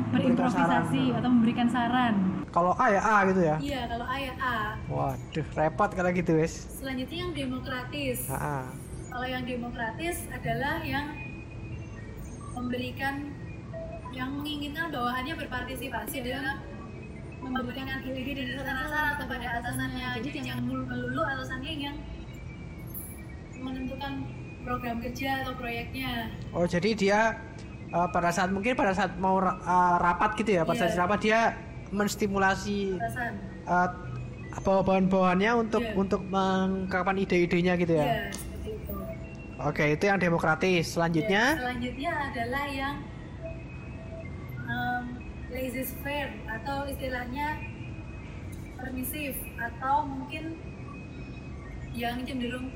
berimprovisasi 0.08 1.04
atau 1.12 1.28
memberikan 1.28 1.66
saran 1.66 2.14
Kalau 2.48 2.72
A 2.72 2.86
ya 2.88 3.00
A 3.00 3.16
gitu 3.26 3.42
ya? 3.42 3.56
iya 3.58 3.80
kalau 3.86 4.06
A 4.06 4.16
ya 4.16 4.34
A 4.36 4.56
Waduh, 4.86 5.46
repot 5.52 5.90
kalau 5.92 6.10
gitu 6.10 6.32
wes. 6.34 6.78
selanjutnya 6.78 7.18
yang 7.20 7.32
demokratis 7.32 8.18
Ah, 8.26 8.34
ah. 8.34 8.64
kalau 9.08 9.26
yang 9.26 9.42
demokratis 9.42 10.24
adalah 10.30 10.80
yang 10.80 11.06
memberikan 12.52 13.34
yang 14.10 14.32
menginginkan 14.32 14.88
bawahannya 14.88 15.36
berpartisipasi 15.36 16.24
dalam 16.24 16.56
memberikan 17.36 17.84
ide-ide 18.00 18.48
dan 18.48 18.64
saran 18.88 19.20
kepada 19.20 19.60
atasannya 19.60 20.08
jadi 20.24 20.38
melulu 20.56 20.88
melulu 20.88 21.22
atasannya 21.22 21.72
yang 21.76 21.96
menentukan 23.56 24.24
program 24.64 24.96
kerja 24.98 25.44
atau 25.44 25.52
proyeknya 25.54 26.32
Oh, 26.50 26.64
jadi 26.64 26.90
dia 26.92 27.20
eh, 27.88 28.08
pada 28.10 28.30
saat 28.30 28.50
mungkin 28.50 28.74
pada 28.74 28.92
saat 28.92 29.14
mau 29.18 29.38
eh, 29.40 29.94
rapat 30.00 30.34
gitu 30.38 30.56
ya, 30.56 30.62
pada 30.62 30.76
Iya. 30.78 30.82
saat 30.90 30.98
rapat 30.98 31.18
dia 31.22 31.40
menstimulasi 31.90 32.98
atasan 32.98 33.32
eh, 33.66 33.88
bawahan-bawahannya 34.56 35.50
untuk 35.58 35.82
Iya. 35.84 35.92
untuk 35.94 36.22
mengungkapkan 36.26 37.16
ide-idenya 37.18 37.76
gitu 37.76 37.94
ya. 38.00 38.06
ya 38.06 38.16
seperti 38.32 38.70
itu 38.72 38.94
Oke, 39.56 39.84
itu 39.88 40.04
yang 40.04 40.20
demokratis. 40.20 40.84
Ya, 40.84 40.92
Selanjutnya, 41.00 41.42
selanjutnya 41.56 42.12
adalah 42.28 42.64
yang 42.68 42.94
um, 44.68 45.04
laissez-faire 45.48 46.28
atau 46.44 46.84
istilahnya 46.84 47.56
permisif 48.76 49.32
atau 49.56 50.04
mungkin 50.04 50.60
yang 51.96 52.20
cenderung 52.28 52.68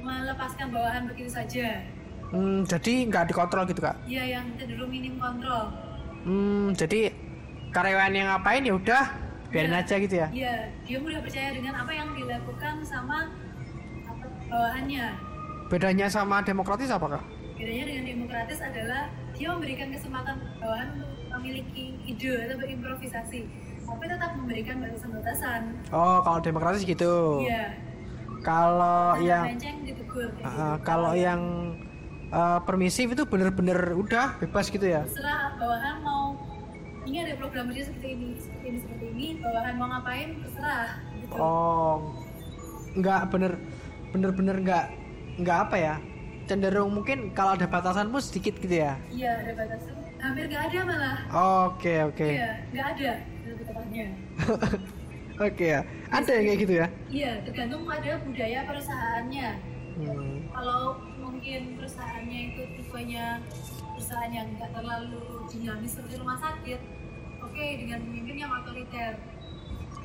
melepaskan 0.00 0.72
bawahan 0.72 1.04
begitu 1.12 1.28
saja. 1.28 1.84
Hmm, 2.30 2.64
jadi 2.64 2.92
nggak 3.10 3.24
dikontrol 3.28 3.64
gitu 3.66 3.80
kak. 3.82 3.96
Ya 4.06 4.24
yang 4.24 4.46
cenderung 4.56 4.88
minim 4.88 5.18
kontrol. 5.18 5.68
Hmm, 6.24 6.72
jadi 6.72 7.12
karyawan 7.68 8.14
yang 8.14 8.28
ngapain 8.32 8.62
ya 8.64 8.74
udah 8.74 9.04
biarin 9.50 9.70
Iya. 9.70 9.82
aja 9.84 9.94
gitu 10.00 10.14
ya. 10.14 10.28
Ya, 10.32 10.54
dia 10.82 10.98
mudah 10.98 11.20
percaya 11.20 11.48
dengan 11.52 11.74
apa 11.76 11.92
yang 11.92 12.08
dilakukan 12.14 12.74
sama 12.82 13.28
apa, 14.06 14.24
bawahannya. 14.48 15.06
Bedanya 15.68 16.06
sama 16.08 16.40
demokratis 16.40 16.88
apa 16.88 17.18
kak? 17.18 17.24
Bedanya 17.54 17.84
dengan 17.86 18.04
demokratis 18.08 18.58
adalah 18.58 19.10
dia 19.34 19.48
memberikan 19.50 19.88
kesempatan 19.90 20.36
bawahan 20.58 20.88
untuk 20.96 21.10
memiliki 21.38 21.98
ide 22.06 22.46
atau 22.46 22.56
berimprovisasi, 22.58 23.40
tapi 23.82 24.04
tetap 24.06 24.30
memberikan 24.38 24.78
batasan-batasan. 24.82 25.60
Oh, 25.90 26.18
kalau 26.22 26.38
demokratis 26.40 26.82
gitu. 26.82 27.42
Iya. 27.42 27.74
Kalau 28.44 29.16
yang 29.18 29.56
ditegur. 29.56 30.28
Ah, 30.44 30.76
gitu. 30.76 30.84
kalau 30.84 31.12
yang 31.16 31.40
eh, 32.34 32.58
permisif 32.66 33.06
itu 33.14 33.22
bener-bener 33.22 33.94
udah 33.94 34.34
bebas 34.42 34.66
gitu 34.66 34.84
ya. 34.90 35.06
terserah 35.06 35.54
bawahan 35.56 36.02
mau 36.02 36.34
ini 37.04 37.20
ada 37.20 37.36
program 37.36 37.68
kerja 37.68 37.92
seperti 37.92 38.08
ini, 38.16 38.28
seperti 38.40 38.64
ini, 38.66 38.78
seperti 38.80 39.04
ini, 39.12 39.26
bawahan 39.44 39.74
mau 39.76 39.86
ngapain 39.92 40.28
terserah. 40.40 40.88
Gitu. 41.20 41.36
Oh, 41.36 41.94
nggak 42.96 43.20
bener 43.28 43.52
bener-bener 44.10 44.56
nggak 44.64 44.84
nggak 45.42 45.58
apa 45.68 45.76
ya? 45.76 45.94
Cenderung 46.44 46.92
mungkin 46.92 47.32
kalau 47.32 47.56
ada 47.56 47.64
batasan 47.64 48.12
pun 48.12 48.20
sedikit 48.20 48.56
gitu 48.60 48.84
ya. 48.84 49.00
Iya 49.08 49.30
ada 49.40 49.52
batasan. 49.56 49.94
Hampir 50.20 50.44
nggak 50.48 50.62
ada 50.72 50.78
malah. 50.84 51.16
Oke 51.68 51.94
oke 52.04 52.24
Iya 52.24 52.50
nggak 52.72 52.86
ada 52.96 53.10
lebih 53.44 53.64
tepatnya. 53.68 54.06
oke 55.48 55.64
ya. 55.64 55.80
Ada 56.12 56.30
yang 56.36 56.44
kayak 56.48 56.60
gitu 56.60 56.74
ya? 56.76 56.86
Iya 57.08 57.32
tergantung 57.48 57.82
pada 57.88 58.12
budaya 58.24 58.58
perusahaannya. 58.68 59.48
Hmm. 59.94 60.36
Kalau 60.50 60.82
mungkin 61.44 61.76
perusahaannya 61.76 62.40
itu 62.56 62.62
tipenya 62.72 63.36
perusahaan 63.92 64.32
yang 64.32 64.48
nggak 64.56 64.70
terlalu 64.80 65.44
dinamis 65.52 65.92
seperti 65.92 66.16
rumah 66.16 66.40
sakit, 66.40 66.80
oke 67.44 67.66
dengan 67.84 68.00
pemimpin 68.00 68.36
yang 68.40 68.52
otoriter. 68.64 69.12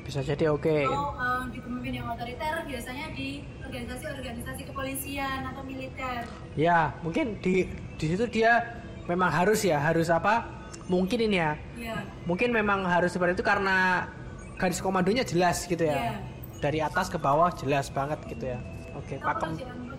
Bisa 0.04 0.20
jadi 0.20 0.52
oke. 0.52 0.84
Atau 0.84 1.16
eh, 1.16 1.42
di 1.48 1.58
pemimpin 1.64 1.92
yang 1.96 2.12
otoriter 2.12 2.60
biasanya 2.68 3.06
di 3.16 3.40
organisasi-organisasi 3.64 4.68
kepolisian 4.68 5.48
atau 5.48 5.64
militer. 5.64 6.28
Ya 6.60 6.92
mungkin 7.00 7.40
di 7.40 7.64
di 7.96 8.04
situ 8.12 8.28
dia 8.28 8.76
memang 9.08 9.32
harus 9.32 9.64
ya 9.64 9.80
harus 9.80 10.12
apa? 10.12 10.44
Mungkin 10.92 11.24
ini 11.24 11.40
ya. 11.40 11.56
Iya. 11.80 12.04
Mungkin 12.28 12.52
memang 12.52 12.84
harus 12.84 13.16
seperti 13.16 13.40
itu 13.40 13.44
karena 13.48 14.12
garis 14.60 14.84
komandonya 14.84 15.24
jelas 15.24 15.64
gitu 15.64 15.88
ya. 15.88 15.96
Iya. 15.96 16.12
Dari 16.60 16.84
atas 16.84 17.08
ke 17.08 17.16
bawah 17.16 17.48
jelas 17.56 17.88
banget 17.88 18.20
gitu 18.28 18.44
ya. 18.52 18.60
Oke, 18.92 19.16
Atau 19.16 19.56
pakem. 19.56 19.89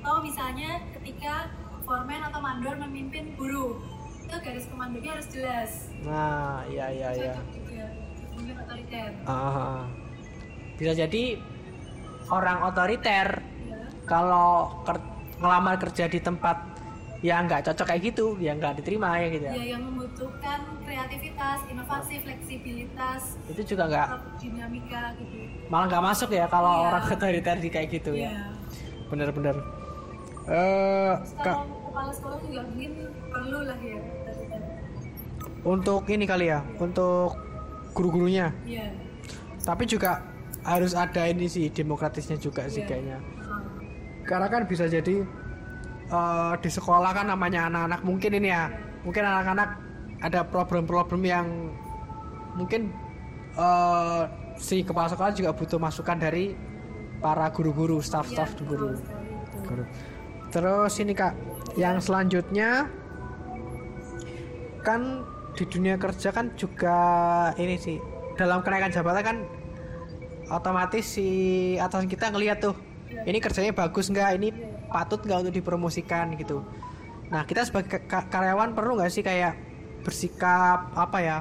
Atau 0.00 0.16
misalnya 0.20 0.70
ketika 0.92 1.52
foreman 1.82 2.22
atau 2.22 2.40
mandor 2.40 2.74
memimpin 2.78 3.36
buruh, 3.36 3.76
itu 4.20 4.32
garis 4.34 4.64
komandonya 4.66 5.10
harus 5.12 5.28
jelas. 5.28 5.70
Nah, 6.00 6.64
iya 6.66 6.86
iya 6.88 7.08
iya. 7.12 7.32
Pemimpin 8.30 8.56
otoriter. 8.56 9.10
Ah, 9.22 9.84
bisa 10.74 10.96
jadi 10.96 11.36
orang 12.26 12.64
otoriter 12.64 13.28
Ya. 13.60 13.76
kalau 14.06 14.80
ker- 14.82 15.04
ngelamar 15.36 15.76
kerja 15.78 16.06
di 16.06 16.18
tempat 16.18 16.56
yang 17.20 17.44
nggak 17.44 17.68
cocok 17.68 17.84
kayak 17.86 18.02
gitu, 18.06 18.40
yang 18.40 18.56
nggak 18.56 18.80
diterima 18.80 19.20
ya 19.20 19.28
gitu 19.28 19.44
ya. 19.44 19.52
Ya, 19.52 19.64
yang 19.76 19.82
membutuhkan 19.84 20.58
kreativitas, 20.80 21.58
inovasi, 21.68 22.14
fleksibilitas, 22.18 23.36
Itu 23.44 23.60
juga 23.66 23.84
nggak 23.84 24.08
dinamika 24.40 25.12
gitu. 25.14 25.36
malah 25.68 25.84
nggak 25.86 26.04
masuk 26.06 26.32
ya 26.32 26.48
kalau 26.48 26.72
Iya. 26.72 26.86
orang 26.88 27.02
otoriter 27.12 27.56
di 27.60 27.68
kayak 27.68 27.88
gitu 27.92 28.16
Iya. 28.16 28.32
ya. 28.32 28.44
Bener-bener. 29.12 29.79
Kak, 30.50 31.46
kalau 31.46 31.78
kepala 31.86 32.10
sekolah 32.10 32.38
juga 32.42 32.60
mungkin 32.66 32.90
perlu 33.30 33.58
lah 33.62 33.78
ya. 33.78 33.98
otoriter. 34.02 34.60
untuk 35.60 36.02
ini 36.10 36.24
kali 36.26 36.46
ya, 36.50 36.60
untuk 36.80 37.38
guru-gurunya. 37.94 38.50
Iya. 38.66 38.90
Tapi 39.62 39.84
juga 39.86 40.24
harus 40.66 40.92
ada 40.96 41.28
ini 41.28 41.46
sih 41.46 41.70
demokratisnya 41.70 42.34
juga 42.40 42.66
sih 42.66 42.82
Iya. 42.82 42.88
kayaknya. 42.88 43.18
Ah. 43.46 43.62
Karena 44.26 44.46
kan 44.50 44.62
bisa 44.66 44.90
jadi 44.90 45.22
eh, 46.10 46.52
di 46.58 46.70
sekolah 46.72 47.14
kan 47.14 47.30
namanya 47.30 47.70
anak-anak 47.70 48.00
mungkin 48.02 48.30
ini 48.34 48.48
ya, 48.50 48.66
mungkin 49.06 49.22
anak-anak 49.22 49.68
ada 50.20 50.40
problem-problem 50.42 51.22
yang 51.22 51.46
mungkin 52.58 52.90
eh, 53.54 54.22
si 54.58 54.82
kepala 54.82 55.06
sekolah 55.06 55.30
juga 55.30 55.54
butuh 55.54 55.78
masukan 55.78 56.18
dari 56.18 56.58
para 57.20 57.46
guru-guru, 57.54 58.02
staff-staff 58.02 58.56
Iya, 58.58 58.64
guru. 58.66 58.90
Guru. 59.68 59.84
Terus 60.50 60.98
ini 60.98 61.14
kak, 61.14 61.34
yang 61.78 62.02
selanjutnya 62.02 62.90
kan 64.82 65.22
di 65.54 65.64
dunia 65.66 65.94
kerja 66.00 66.32
kan 66.32 66.56
juga 66.56 66.98
ini 67.60 67.76
sih 67.76 68.00
dalam 68.34 68.64
kenaikan 68.64 68.88
jabatan 68.88 69.22
kan 69.22 69.36
otomatis 70.48 71.04
si 71.04 71.28
atasan 71.76 72.08
kita 72.08 72.32
ngelihat 72.32 72.58
tuh 72.64 72.74
ini 73.26 73.38
kerjanya 73.38 73.70
bagus 73.74 74.10
nggak? 74.10 74.30
Ini 74.40 74.48
patut 74.90 75.22
nggak 75.22 75.46
untuk 75.46 75.54
dipromosikan? 75.54 76.34
Gitu. 76.34 76.62
Nah 77.30 77.46
kita 77.46 77.62
sebagai 77.62 78.02
ka- 78.10 78.26
karyawan 78.26 78.74
perlu 78.74 78.98
nggak 78.98 79.12
sih 79.12 79.22
kayak 79.22 79.54
bersikap 80.00 80.96
apa 80.96 81.18
ya 81.20 81.38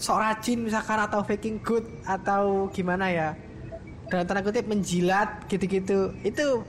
sok 0.00 0.16
rajin 0.16 0.64
misalkan 0.64 0.96
atau 0.96 1.20
faking 1.20 1.60
good 1.60 1.84
atau 2.08 2.72
gimana 2.72 3.12
ya? 3.12 3.28
Dalam 4.08 4.24
tanda 4.24 4.40
kutip 4.40 4.64
menjilat 4.64 5.44
gitu-gitu. 5.50 6.16
Itu 6.24 6.64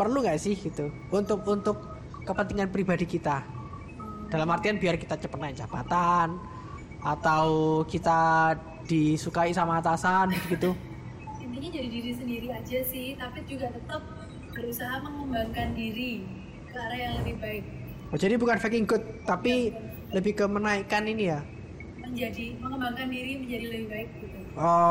perlu 0.00 0.24
nggak 0.24 0.40
sih 0.40 0.56
gitu? 0.56 0.88
Untuk 1.12 1.44
untuk 1.44 1.76
kepentingan 2.24 2.72
pribadi 2.72 3.04
kita. 3.04 3.44
Dalam 4.32 4.48
artian 4.48 4.80
biar 4.80 4.96
kita 4.96 5.20
cepat 5.20 5.36
naik 5.36 5.60
jabatan 5.60 6.40
atau 7.04 7.44
kita 7.84 8.56
disukai 8.88 9.52
sama 9.52 9.84
atasan 9.84 10.32
gitu. 10.52 10.72
Intinya 11.44 11.68
jadi 11.68 11.88
diri 11.92 12.12
sendiri 12.16 12.48
aja 12.48 12.80
sih 12.80 13.12
tapi 13.20 13.44
juga 13.44 13.68
tetap 13.68 14.00
berusaha 14.56 15.04
mengembangkan 15.04 15.76
diri 15.76 16.24
ke 16.72 16.76
arah 16.80 16.96
yang 16.96 17.14
lebih 17.20 17.36
baik. 17.36 17.64
Oh, 18.10 18.16
jadi 18.16 18.34
bukan 18.40 18.56
faking 18.56 18.88
good 18.88 19.04
tapi 19.28 19.76
lebih 20.16 20.32
ke 20.32 20.44
menaikkan 20.48 21.04
ini 21.04 21.28
ya? 21.28 21.44
Menjadi 22.00 22.56
mengembangkan 22.56 23.06
diri 23.12 23.32
menjadi 23.36 23.66
lebih 23.68 23.86
baik 23.92 24.08
gitu. 24.24 24.38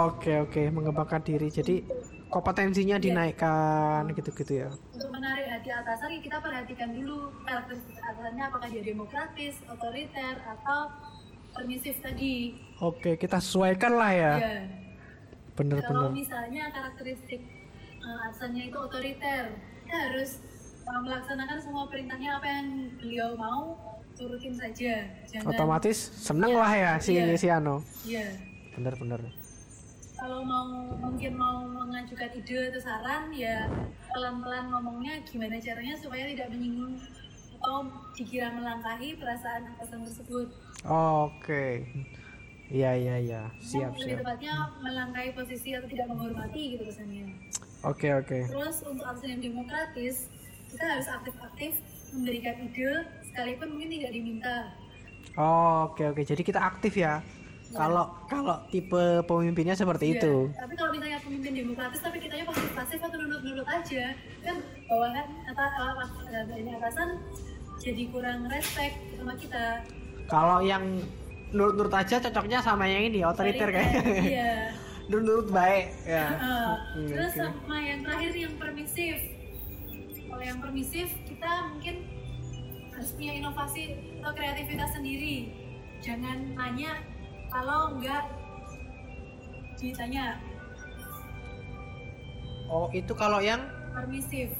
Oke 0.05 0.33
oke 0.37 0.61
mengembangkan 0.69 1.21
diri. 1.25 1.47
Jadi 1.49 1.83
kompetensinya 2.29 2.95
Iya. 2.95 3.03
dinaikkan 3.03 4.01
gitu-gitu 4.13 4.53
ya 4.59 4.69
untuk 4.93 5.09
menarik 5.09 5.45
hati 5.45 5.69
atasan 5.69 6.09
ya 6.09 6.19
kita 6.21 6.37
perhatikan 6.37 6.89
dulu 6.91 7.17
karakteristik 7.41 7.97
atasannya 7.97 8.43
apakah 8.45 8.67
dia 8.67 8.83
demokratis, 8.83 9.55
otoriter 9.65 10.33
atau 10.39 10.79
permisif 11.49 11.97
tadi. 11.99 12.53
oke 12.79 13.17
kita 13.17 13.37
sesuaikan 13.37 13.93
lah 13.93 14.11
ya 14.11 14.33
Ya. 14.37 14.53
bener-bener 15.53 15.89
Kalau 15.89 16.13
misalnya 16.13 16.63
karakteristik 16.69 17.41
uh, 17.99 18.25
atasannya 18.25 18.69
itu 18.69 18.77
otoriter, 18.77 19.43
kita 19.83 19.97
harus 20.07 20.39
uh, 20.85 21.01
melaksanakan 21.01 21.57
semua 21.59 21.89
perintahnya 21.89 22.37
apa 22.37 22.47
yang 22.47 22.67
beliau 22.95 23.29
mau 23.35 23.75
turutin 24.13 24.53
saja. 24.53 25.03
Jangan 25.25 25.49
otomatis 25.49 25.97
seneng 26.15 26.53
lah 26.53 26.69
ya 26.69 26.91
si 26.99 27.15
Iya. 27.15 27.35
si 27.35 27.47
Ano 27.49 27.81
ya 28.05 28.23
bener-bener 28.71 29.19
kalau 30.19 30.43
mau 30.43 30.67
mungkin 30.99 31.31
mau 31.33 31.63
mengajukan 31.63 32.29
ide 32.35 32.69
atau 32.69 32.81
saran 32.81 33.31
ya 33.31 33.71
pelan-pelan 34.11 34.67
ngomongnya 34.67 35.23
gimana 35.23 35.55
caranya 35.57 35.95
supaya 35.95 36.27
tidak 36.27 36.51
menyinggung 36.51 36.99
atau 37.59 37.87
dikira 38.13 38.51
melangkahi 38.51 39.19
perasaan 39.19 39.67
atasan 39.75 40.03
tersebut. 40.03 40.47
oke 40.85 41.65
iya 42.69 42.95
iya 42.95 43.15
iya 43.19 43.41
siap 43.59 43.95
Lebih 43.95 44.03
siap 44.05 44.19
tepatnya 44.23 44.53
melangkahi 44.79 45.29
posisi 45.33 45.69
atau 45.73 45.87
tidak 45.87 46.07
menghormati 46.07 46.61
gitu 46.75 46.83
kesannya. 46.85 47.25
oke 47.83 48.07
oke 48.15 48.37
Terus 48.47 48.77
untuk 48.83 49.03
atasan 49.03 49.29
yang 49.33 49.43
demokratis 49.45 50.27
kita 50.69 50.85
harus 50.85 51.07
aktif-aktif 51.09 51.73
memberikan 52.11 52.55
ide 52.61 52.89
sekalipun 53.23 53.67
mungkin 53.71 53.89
tidak 53.89 54.11
diminta. 54.13 54.57
Oh, 55.37 55.87
oke 55.87 56.03
oke 56.05 56.21
jadi 56.23 56.41
kita 56.41 56.59
aktif 56.59 56.95
ya 56.95 57.19
kalau 57.71 58.05
kalau 58.25 58.57
tipe 58.67 58.97
pemimpinnya 59.23 59.73
seperti 59.73 60.05
Ya, 60.09 60.13
itu 60.17 60.35
Tapi 60.51 60.73
kalau 60.73 60.91
misalnya 60.91 61.19
pemimpin 61.19 61.53
demokratis 61.55 61.99
tapi 61.99 62.17
kitanya 62.17 62.43
pasif-pasif 62.43 62.99
atau 62.99 63.15
nurut-nurut 63.15 63.67
aja, 63.67 64.03
kan 64.41 64.55
bawahan 64.85 65.25
kata 65.45 65.65
uh, 65.67 66.55
ini 66.55 66.71
atasan 66.73 67.09
jadi 67.77 68.03
kurang 68.07 68.39
respect 68.47 68.95
sama 69.13 69.33
kita. 69.33 69.65
kalau 70.25 70.59
yang 70.59 70.83
nurut-nurut 71.49 71.89
aja 71.91 72.19
cocoknya 72.19 72.59
sama 72.59 72.85
yang 72.85 73.07
ini 73.07 73.21
otoriter 73.21 73.69
kayaknya 73.69 74.01
Iya. 74.19 74.53
nurut-nurut 75.09 75.49
baik 75.49 75.85
ya 76.03 76.25
Uh, 76.35 76.73
Hmm, 76.91 77.07
terus 77.07 77.33
oke. 77.33 77.41
sama 77.43 77.77
yang 77.79 77.99
terakhir 77.99 78.33
yang 78.35 78.53
permisif. 78.55 79.17
Kalau 80.23 80.43
yang 80.43 80.59
permisif 80.59 81.07
kita 81.23 81.51
mungkin 81.67 81.95
harus 82.91 83.09
punya 83.11 83.33
inovasi 83.35 83.83
atau 84.19 84.31
kreativitas 84.31 84.89
sendiri. 84.91 85.49
Jangan 85.99 86.37
nanya 86.53 87.01
kalau 87.49 87.93
enggak 87.93 88.23
ditanya 89.75 90.37
oh 92.67 92.87
itu 92.91 93.11
kalau 93.11 93.39
yang 93.39 93.63
permisif. 93.89 94.53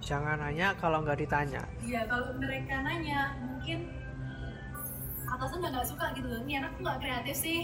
jangan 0.00 0.36
nanya 0.38 0.76
kalau 0.76 1.00
nggak 1.00 1.18
ditanya 1.18 1.62
Iya, 1.80 2.04
kalau 2.04 2.32
mereka 2.36 2.80
nanya, 2.80 3.36
mungkin 3.40 3.88
atasan 5.26 5.60
udah 5.60 5.70
nggak 5.70 5.86
suka 5.86 6.06
gitu 6.12 6.26
loh. 6.26 6.40
Ini 6.44 6.60
anak 6.60 6.72
nggak 6.76 6.96
kreatif 6.98 7.36
sih. 7.38 7.60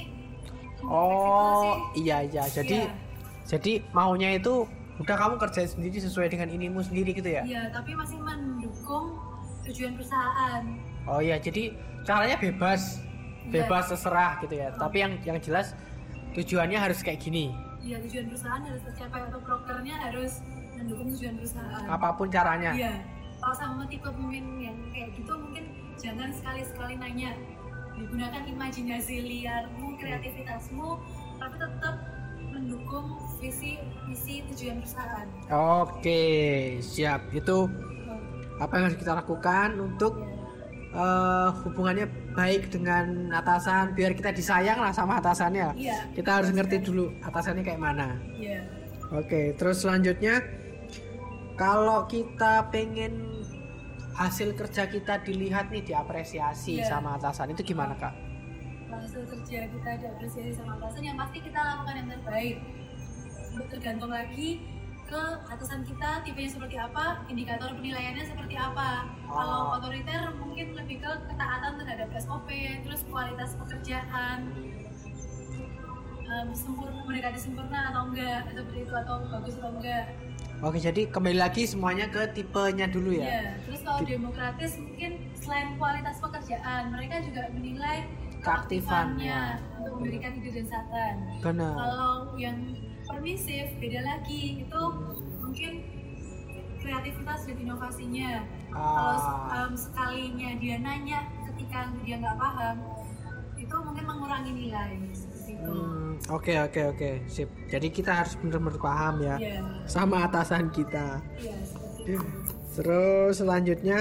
Oh 0.84 1.74
sih. 1.92 2.06
iya 2.06 2.22
iya 2.22 2.44
jadi 2.46 2.86
Iya. 2.86 2.92
jadi 3.48 3.72
maunya 3.90 4.36
itu 4.36 4.68
udah 4.96 5.16
kamu 5.16 5.34
kerjain 5.36 5.68
sendiri 5.68 5.96
sesuai 5.98 6.28
dengan 6.28 6.48
inimu 6.48 6.80
sendiri 6.80 7.12
gitu 7.12 7.28
ya 7.28 7.42
Iya, 7.42 7.68
tapi 7.68 7.92
masih 7.92 8.16
mendukung 8.16 9.16
tujuan 9.64 9.92
perusahaan. 9.96 10.62
oh 11.04 11.18
iya 11.18 11.36
jadi 11.36 11.72
caranya 12.02 12.36
bebas. 12.38 13.00
Bebas 13.48 13.88
terserah 13.88 14.38
gitu 14.40 14.54
ya 14.54 14.68
tapi 14.74 14.96
yang 15.00 15.12
yang 15.22 15.38
jelas 15.38 15.72
tujuannya 16.32 16.78
harus 16.78 17.00
kayak 17.00 17.20
gini 17.20 17.54
Iya, 17.78 18.02
tujuan 18.02 18.26
perusahaan 18.26 18.62
harus 18.66 18.82
tercapai 18.82 19.20
atau 19.30 19.38
prokernya 19.38 19.94
harus 20.02 20.42
mendukung 20.74 21.06
tujuan 21.14 21.38
perusahaan. 21.38 21.84
apa 21.86 22.08
pun 22.12 22.26
caranya 22.26 22.74
Iya. 22.74 22.92
Kalau 23.36 23.54
sama 23.54 23.86
tipe 23.86 24.02
pemimpin 24.02 24.42
yang 24.58 24.76
kayak 24.90 25.14
gitu 25.14 25.32
mungkin 25.32 25.64
jangan 25.94 26.34
sekali-sekali 26.34 26.98
nanya. 26.98 27.30
Digunakan 27.94 28.42
imajinasi 28.42 29.22
liarmu, 29.22 29.94
kreativitasmu, 29.96 30.98
tapi 31.38 31.54
tetap 31.56 31.94
mendukung 32.50 33.06
visi 33.38 33.78
misi 34.04 34.42
tujuan 34.50 34.82
perusahaan. 34.82 35.26
Oke, 35.86 36.22
siap. 36.82 37.30
Itu 37.30 37.70
apa 38.58 38.72
yang 38.74 38.84
harus 38.90 38.98
kita 38.98 39.14
lakukan 39.14 39.78
untuk 39.78 40.18
eh, 40.90 41.48
hubungannya 41.62 42.08
baik 42.36 42.68
dengan 42.68 43.32
atasan, 43.32 43.96
biar 43.96 44.12
kita 44.12 44.30
disayang 44.30 44.76
lah 44.76 44.92
sama 44.92 45.16
atasannya. 45.18 45.72
Iya. 45.74 46.12
Kita 46.12 46.38
harus 46.38 46.52
ngerti 46.52 46.84
dulu 46.84 47.08
atasannya 47.24 47.64
kayak 47.64 47.80
mana. 47.80 48.20
Iya. 48.30 48.60
Oke, 49.10 49.56
terus 49.56 49.80
selanjutnya 49.80 50.44
kalau 51.56 52.04
kita 52.04 52.68
pengen 52.68 53.40
hasil 54.12 54.52
kerja 54.52 54.84
kita 54.86 55.20
dilihat 55.20 55.72
nih 55.72 55.84
diapresiasi 55.86 56.80
Iya. 56.80 56.88
sama 56.88 57.16
atasan 57.16 57.52
itu 57.52 57.64
gimana 57.64 57.96
kak? 57.96 58.12
hasil 58.86 59.28
kerja 59.28 59.66
kita 59.68 59.90
diapresiasi 59.98 60.52
sama 60.52 60.76
atasan 60.76 61.04
yang 61.04 61.16
pasti 61.16 61.38
kita 61.38 61.58
lakukan 61.58 61.94
yang 61.96 62.08
terbaik 62.16 62.56
tergantung 63.68 64.08
lagi 64.08 64.60
ke 65.06 65.22
atasan 65.46 65.80
kita 65.82 66.22
tipenya 66.22 66.50
seperti 66.50 66.76
apa 66.76 67.22
indikator 67.26 67.70
penilaiannya 67.72 68.24
seperti 68.24 68.54
apa 68.54 69.06
kalau 69.26 69.60
Oh. 69.70 69.76
otoriter 69.78 70.34
mungkin 70.36 70.74
lebih 70.74 70.98
ke 70.98 71.10
ketaatan 71.30 71.72
terhadap 71.76 71.95
kualitas 73.16 73.56
pekerjaan 73.56 74.38
em, 76.20 76.48
sempurna 76.52 77.00
mendekati 77.00 77.40
sempurna 77.40 77.88
atau 77.88 78.12
enggak 78.12 78.44
seperti 78.52 78.78
itu 78.84 78.92
atau 78.94 79.14
bagus 79.26 79.54
atau 79.56 79.72
enggak 79.72 80.04
Oke, 80.56 80.80
jadi 80.80 81.04
kembali 81.06 81.36
lagi 81.36 81.68
semuanya 81.68 82.08
ke 82.08 82.32
tipenya 82.32 82.88
dulu 82.88 83.12
ya. 83.12 83.28
Iya, 83.28 83.42
terus 83.68 83.80
kalau 83.84 84.00
demokratis 84.00 84.80
mungkin 84.80 85.28
selain 85.36 85.76
kualitas 85.76 86.16
pekerjaan, 86.16 86.96
mereka 86.96 87.20
juga 87.20 87.52
menilai 87.52 88.08
Keaktifannya. 88.40 89.60
untuk 89.76 90.00
memberikan 90.00 90.32
ide 90.32 90.56
dan 90.56 90.64
saran. 90.64 91.16
Benar. 91.44 91.76
Kalau 91.76 92.12
yang 92.40 92.56
permisif 93.04 93.68
beda 93.76 94.00
lagi, 94.00 94.64
itu 94.64 94.80
mungkin 95.36 95.72
kreativitas 96.80 97.40
dan 97.44 97.56
inovasinya. 97.60 98.32
Kalau 98.72 99.12
Ah. 99.12 99.60
em, 99.60 99.72
sekalinya 99.76 100.50
dia 100.56 100.76
nanya 100.80 101.20
ketika 101.52 101.92
dia 102.00 102.16
nggak 102.16 102.36
paham, 102.40 102.76
mengurangi 104.06 104.52
nilai. 104.54 104.90
Hmm, 105.56 106.18
Oke 106.30 106.54
oke 106.58 106.80
oke 106.94 107.10
sip. 107.26 107.50
Jadi 107.66 107.90
kita 107.90 108.10
harus 108.14 108.34
benar-benar 108.38 108.78
paham 108.78 109.14
ya 109.20 109.36
Iya, 109.36 109.60
sama 109.84 110.24
atasan 110.24 110.70
kita. 110.70 111.20
iya 111.36 111.54
seperti 111.62 112.14
itu. 112.14 112.26
Terus 112.76 113.34
selanjutnya 113.36 113.98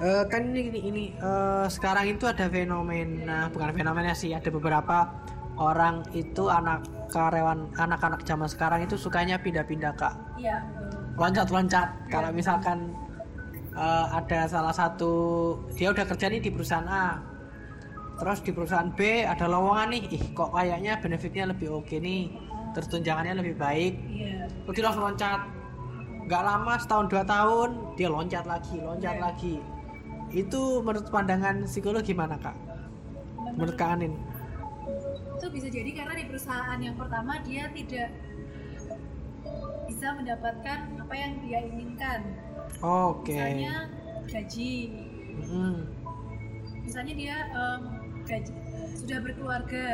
eh, 0.00 0.24
kan 0.26 0.42
ini 0.48 0.60
ini, 0.68 0.80
ini, 0.82 1.04
eh, 1.14 1.66
sekarang 1.68 2.08
itu 2.08 2.24
ada 2.24 2.48
fenomena 2.48 3.48
bukan 3.48 3.70
fenomena 3.70 4.12
sih 4.12 4.32
ada 4.32 4.48
beberapa 4.48 5.12
orang 5.60 6.08
itu 6.16 6.48
anak 6.48 6.80
karyawan 7.12 7.68
anak-anak 7.76 8.24
zaman 8.24 8.48
sekarang 8.48 8.80
itu 8.80 8.96
sukanya 8.96 9.36
pindah-pindah 9.36 9.92
kak 9.92 10.14
Iya, 10.38 10.64
betul. 10.72 11.20
loncat-loncat 11.20 11.88
kalau 12.08 12.30
misalkan 12.32 12.96
eh, 13.70 14.06
ada 14.10 14.48
salah 14.48 14.72
satu 14.72 15.12
dia 15.76 15.92
udah 15.92 16.06
kerja 16.06 16.32
nih 16.32 16.40
di 16.40 16.50
perusahaan 16.50 16.88
A 16.88 17.20
terus 18.20 18.44
di 18.44 18.52
perusahaan 18.52 18.92
B 18.92 19.24
ada 19.24 19.48
lowongan 19.48 19.88
nih. 19.96 20.02
Ih 20.12 20.24
kok 20.36 20.52
kayaknya 20.52 21.00
benefitnya 21.00 21.44
lebih 21.48 21.72
oke 21.80 21.96
nih. 21.96 22.28
Terus 22.76 22.86
tunjangannya 22.92 23.34
lebih 23.40 23.56
baik. 23.56 23.94
Iya. 24.06 24.46
Terus 24.68 24.74
dia 24.76 24.84
langsung 24.84 25.04
loncat. 25.08 25.40
Nggak 26.28 26.42
lama 26.46 26.72
setahun 26.78 27.06
dua 27.10 27.24
tahun 27.26 27.70
dia 27.98 28.08
loncat 28.12 28.44
lagi 28.46 28.76
loncat 28.78 29.16
Iya. 29.16 29.24
lagi. 29.24 29.54
Itu 30.30 30.84
menurut 30.86 31.10
pandangan 31.10 31.66
psikolog 31.66 32.06
gimana 32.06 32.38
kak? 32.38 32.54
Menurut 33.56 33.74
kak 33.74 33.98
Anin? 33.98 34.14
Itu 35.34 35.50
bisa 35.50 35.66
jadi 35.66 35.90
karena 35.90 36.14
di 36.14 36.24
perusahaan 36.28 36.78
yang 36.78 36.94
pertama 36.94 37.40
dia 37.42 37.66
tidak 37.74 38.14
bisa 39.90 40.14
mendapatkan 40.14 40.78
apa 41.02 41.14
yang 41.18 41.32
dia 41.42 41.58
inginkan. 41.66 42.20
Oke. 42.78 43.34
Misalnya 43.34 43.90
gaji. 44.30 44.72
Mm, 45.50 45.78
misalnya 46.86 47.14
dia 47.18 47.36
em, 47.50 47.80
gaji 48.30 48.52
sudah 48.94 49.18
berkeluarga. 49.26 49.86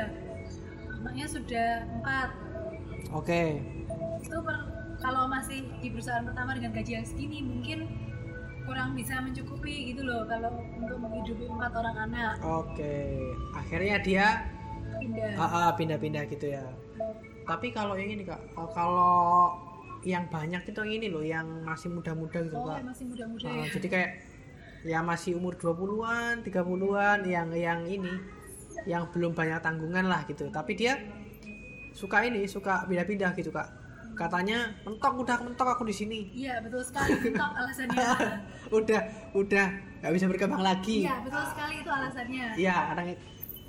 Anaknya 1.01 1.27
sudah 1.31 1.69
empat. 2.01 2.31
Oke. 3.17 3.65
Itu 4.21 4.39
per- 4.45 4.69
kalau 5.01 5.29
masih 5.29 5.65
di 5.81 5.89
perusahaan 5.93 6.25
pertama 6.25 6.57
dengan 6.57 6.73
gaji 6.77 7.01
yang 7.01 7.07
segini 7.07 7.45
mungkin 7.45 7.89
kurang 8.67 8.99
bisa 8.99 9.23
mencukupi 9.23 9.95
gitu 9.95 10.03
loh 10.03 10.27
kalau 10.27 10.51
untuk 10.75 10.99
menghidupi 10.99 11.47
empat 11.47 11.73
orang 11.73 11.97
anak. 12.11 12.35
Oke. 12.43 13.23
Akhirnya 13.55 13.97
dia 14.03 14.27
pindah. 14.99 15.33
Ah, 15.39 15.47
ah, 15.47 15.69
pindah-pindah 15.79 16.27
gitu 16.29 16.51
ya. 16.51 16.65
Tapi 17.47 17.71
kalau 17.71 17.95
yang 17.95 18.11
ini 18.11 18.27
kak 18.27 18.43
oh, 18.59 18.67
kalau 18.75 19.55
yang 20.03 20.27
banyak 20.27 20.63
itu 20.67 20.79
yang 20.83 20.93
ini 20.99 21.07
loh 21.11 21.23
yang 21.23 21.47
masih 21.63 21.91
muda-muda 21.91 22.43
gitu 22.43 22.59
oh 22.59 22.67
kak. 22.75 22.83
masih 22.83 23.05
muda-muda. 23.07 23.47
Ah, 23.47 23.55
ya 23.63 23.67
jadi 23.71 23.87
kayak 23.87 24.11
ya 24.87 25.03
masih 25.03 25.35
umur 25.35 25.59
20-an, 25.59 26.47
30-an 26.47 27.27
yang 27.27 27.51
yang 27.51 27.83
ini 27.85 28.15
yang 28.87 29.11
belum 29.11 29.35
banyak 29.35 29.59
tanggungan 29.59 30.07
lah 30.07 30.23
gitu. 30.31 30.47
Tapi 30.49 30.73
dia 30.79 30.95
suka 31.91 32.23
ini 32.23 32.47
suka 32.47 32.87
pindah-pindah 32.87 33.35
gitu 33.35 33.51
kak. 33.51 33.67
Katanya 34.17 34.73
mentok 34.87 35.21
udah 35.21 35.37
mentok 35.45 35.69
aku 35.77 35.85
di 35.85 35.93
sini. 35.93 36.21
Iya 36.33 36.63
betul 36.65 36.81
sekali. 36.81 37.19
Mentok 37.21 37.53
alasannya 37.61 38.09
udah 38.73 39.01
udah 39.37 39.67
nggak 40.01 40.13
bisa 40.15 40.27
berkembang 40.31 40.63
lagi. 40.63 41.05
Iya 41.05 41.21
betul 41.21 41.45
sekali 41.53 41.75
itu 41.83 41.91
alasannya. 41.91 42.47
Iya 42.57 42.77
kadang 42.95 43.07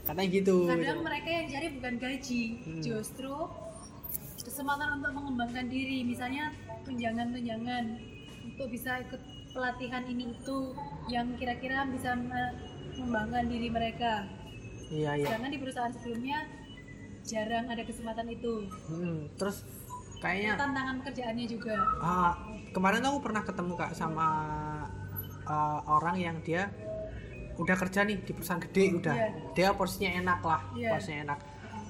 katanya 0.08 0.30
gitu 0.32 0.58
kadang 0.71 1.03
mereka 1.03 1.27
yang 1.27 1.47
cari 1.51 1.67
bukan 1.75 1.93
gaji 1.99 2.43
Hmm. 2.63 2.80
justru 2.80 3.34
kesempatan 4.39 5.03
untuk 5.03 5.12
mengembangkan 5.12 5.67
diri. 5.67 6.08
Misalnya 6.08 6.56
tunjangan-tunjangan 6.88 7.84
untuk 8.47 8.67
bisa 8.71 9.03
ikut 9.03 9.19
pelatihan 9.58 10.06
ini 10.06 10.30
itu 10.32 10.58
yang 11.10 11.34
kira-kira 11.34 11.89
bisa 11.89 12.13
me- 12.13 12.54
mengembangkan 12.93 13.50
diri 13.50 13.70
mereka. 13.70 14.30
Iya 14.88 15.17
iya. 15.17 15.28
Karena 15.28 15.50
di 15.50 15.58
perusahaan 15.58 15.89
sebelumnya 15.89 16.46
jarang 17.26 17.65
ada 17.67 17.82
kesempatan 17.82 18.30
itu. 18.30 18.70
Hmm, 18.86 19.28
terus 19.36 19.65
kayaknya 20.17 20.56
tantangan 20.56 21.02
pekerjaannya 21.02 21.46
juga. 21.46 21.76
Ah, 21.98 22.34
kemarin 22.70 23.02
aku 23.02 23.20
pernah 23.20 23.41
ketemu 23.41 23.74
kak 23.74 23.91
sama 23.93 24.28
ah, 25.43 25.80
orang 25.88 26.17
yang 26.17 26.38
dia 26.41 26.70
udah 27.58 27.74
kerja 27.74 28.06
nih 28.06 28.22
di 28.22 28.32
perusahaan 28.32 28.62
gede 28.62 28.86
udah. 28.96 29.15
Iya. 29.17 29.30
dia 29.52 29.67
posisinya 29.74 30.12
enak 30.15 30.39
lah 30.41 30.62
Iya. 30.78 30.89
posisinya 30.93 31.20
enak. 31.34 31.39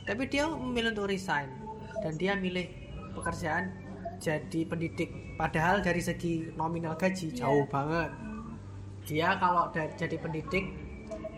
Tapi 0.07 0.23
dia 0.31 0.47
memilih 0.47 0.95
untuk 0.95 1.11
resign. 1.11 1.51
Dan 1.99 2.15
dia 2.15 2.33
milih 2.33 2.71
pekerjaan 3.11 3.73
jadi 4.17 4.59
pendidik. 4.65 5.37
Padahal 5.37 5.79
dari 5.79 6.01
segi 6.01 6.51
nominal 6.57 6.97
gaji 6.97 7.31
Iya. 7.31 7.45
jauh 7.45 7.65
banget. 7.69 8.09
Dia 9.07 9.37
kalau 9.39 9.71
jadi 9.73 10.17
pendidik 10.19 10.65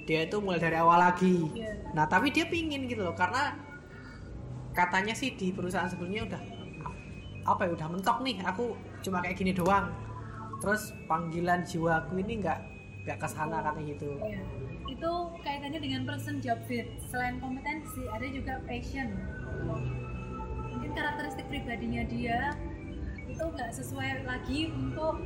dia 0.09 0.25
itu 0.25 0.41
mulai 0.41 0.57
dari 0.57 0.73
awal 0.73 0.97
lagi. 0.97 1.45
Iya. 1.53 1.93
nah 1.93 2.09
tapi 2.09 2.33
dia 2.33 2.49
pingin 2.49 2.89
gitu 2.89 3.05
loh 3.05 3.13
karena 3.13 3.53
katanya 4.73 5.13
sih 5.13 5.33
di 5.37 5.53
perusahaan 5.53 5.85
sebelumnya 5.85 6.25
udah 6.25 6.41
apa 7.45 7.65
ya 7.65 7.71
udah 7.73 7.87
mentok 7.89 8.17
nih 8.21 8.37
aku 8.41 8.73
cuma 9.05 9.21
kayak 9.21 9.37
gini 9.37 9.53
doang. 9.53 9.89
Terus 10.59 10.91
panggilan 11.05 11.61
jiwaku 11.63 12.19
ini 12.19 12.41
nggak 12.41 12.59
nggak 13.05 13.17
ke 13.21 13.27
sana 13.29 13.61
katanya 13.61 13.93
gitu. 13.95 14.09
Iya. 14.21 14.41
itu 14.89 15.11
kaitannya 15.45 15.79
dengan 15.79 16.01
person 16.03 16.41
job 16.41 16.57
fit. 16.65 16.89
Selain 17.13 17.37
kompetensi 17.37 18.03
ada 18.09 18.25
juga 18.25 18.57
passion. 18.65 19.13
Mungkin 20.73 20.91
karakteristik 20.97 21.45
pribadinya 21.45 22.03
dia 22.09 22.57
itu 23.29 23.43
nggak 23.45 23.71
sesuai 23.71 24.25
lagi 24.25 24.73
untuk 24.73 25.21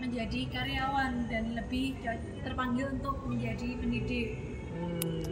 menjadi 0.00 0.40
karyawan 0.48 1.28
dan 1.28 1.44
lebih 1.56 1.96
terpanggil 2.44 2.88
untuk 2.96 3.20
menjadi 3.28 3.68
pendidik. 3.76 4.28
Hmm. 4.72 5.24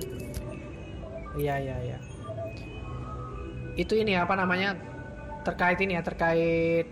iya 1.39 1.55
iya 1.61 1.77
iya. 1.93 1.99
Itu 3.79 3.95
ini 3.97 4.19
apa 4.19 4.35
namanya? 4.37 4.77
Terkait 5.47 5.79
ini 5.81 5.97
ya 5.97 6.03
terkait 6.05 6.87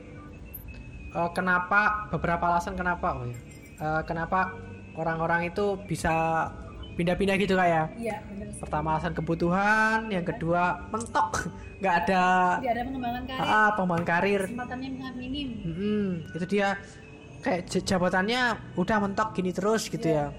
eh, 1.13 1.31
kenapa 1.37 2.09
beberapa 2.09 2.49
alasan 2.49 2.79
kenapa 2.79 3.21
oh 3.21 3.27
ya. 3.29 3.37
Eh, 3.77 4.03
kenapa 4.09 4.57
orang-orang 4.97 5.53
itu 5.53 5.77
bisa 5.85 6.49
pindah-pindah 6.97 7.37
gitu 7.37 7.55
kayak 7.55 7.93
iya 7.95 8.25
benar 8.25 8.49
pertama 8.57 8.97
alasan 8.97 9.13
kebutuhan 9.13 10.09
yang 10.09 10.25
kedua 10.25 10.89
mentok. 10.89 11.45
Nggak 11.81 11.95
ada 12.03 12.25
tidak 12.57 12.73
ada 12.73 12.83
pengembangan 12.83 13.23
karir. 13.27 13.45
Ah, 13.47 13.69
pengembangan 13.73 14.07
karir. 14.07 14.43
Kesempatannya 14.43 14.89
sangat 14.97 15.15
minim. 15.15 15.49
Mm-mm, 15.63 16.07
itu 16.33 16.47
dia. 16.49 16.69
Kayak 17.39 17.61
jabatannya 17.79 18.43
udah 18.75 18.97
mentok 18.99 19.29
gini 19.33 19.53
terus 19.53 19.87
gitu 19.87 20.09
ya. 20.09 20.33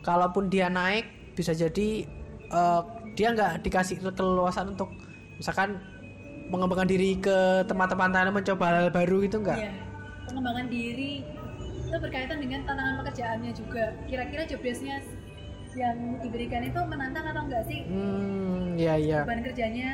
Kalaupun 0.00 0.48
dia 0.48 0.66
naik 0.66 1.04
bisa 1.36 1.52
jadi 1.52 2.08
eh, 2.48 2.80
dia 3.12 3.28
nggak 3.30 3.62
dikasih 3.62 4.00
ke- 4.00 4.10
keleluasan 4.10 4.72
untuk 4.72 4.88
misalkan 5.36 5.76
mengembangkan 6.48 6.88
diri 6.88 7.14
ke 7.14 7.36
tempat-tempat 7.62 8.08
lain 8.08 8.32
mencoba 8.32 8.64
hal 8.66 8.88
baru 8.88 9.20
gitu 9.20 9.38
enggak 9.38 9.60
Iya. 9.60 9.72
pengembangan 10.24 10.66
diri 10.66 11.20
itu 11.84 11.96
berkaitan 11.98 12.38
dengan 12.38 12.64
tantangan 12.64 12.94
pekerjaannya 12.98 13.52
juga. 13.52 13.84
Kira-kira 14.04 14.42
job 14.44 14.60
desk-nya 14.60 14.96
yang 15.74 15.96
diberikan 16.20 16.62
itu 16.62 16.80
menantang 16.82 17.24
atau 17.26 17.42
enggak 17.44 17.62
sih? 17.64 17.80
Hmm 17.84 18.76
ya 18.76 18.94
ya 18.94 19.24
beban 19.24 19.42
kerjanya? 19.42 19.88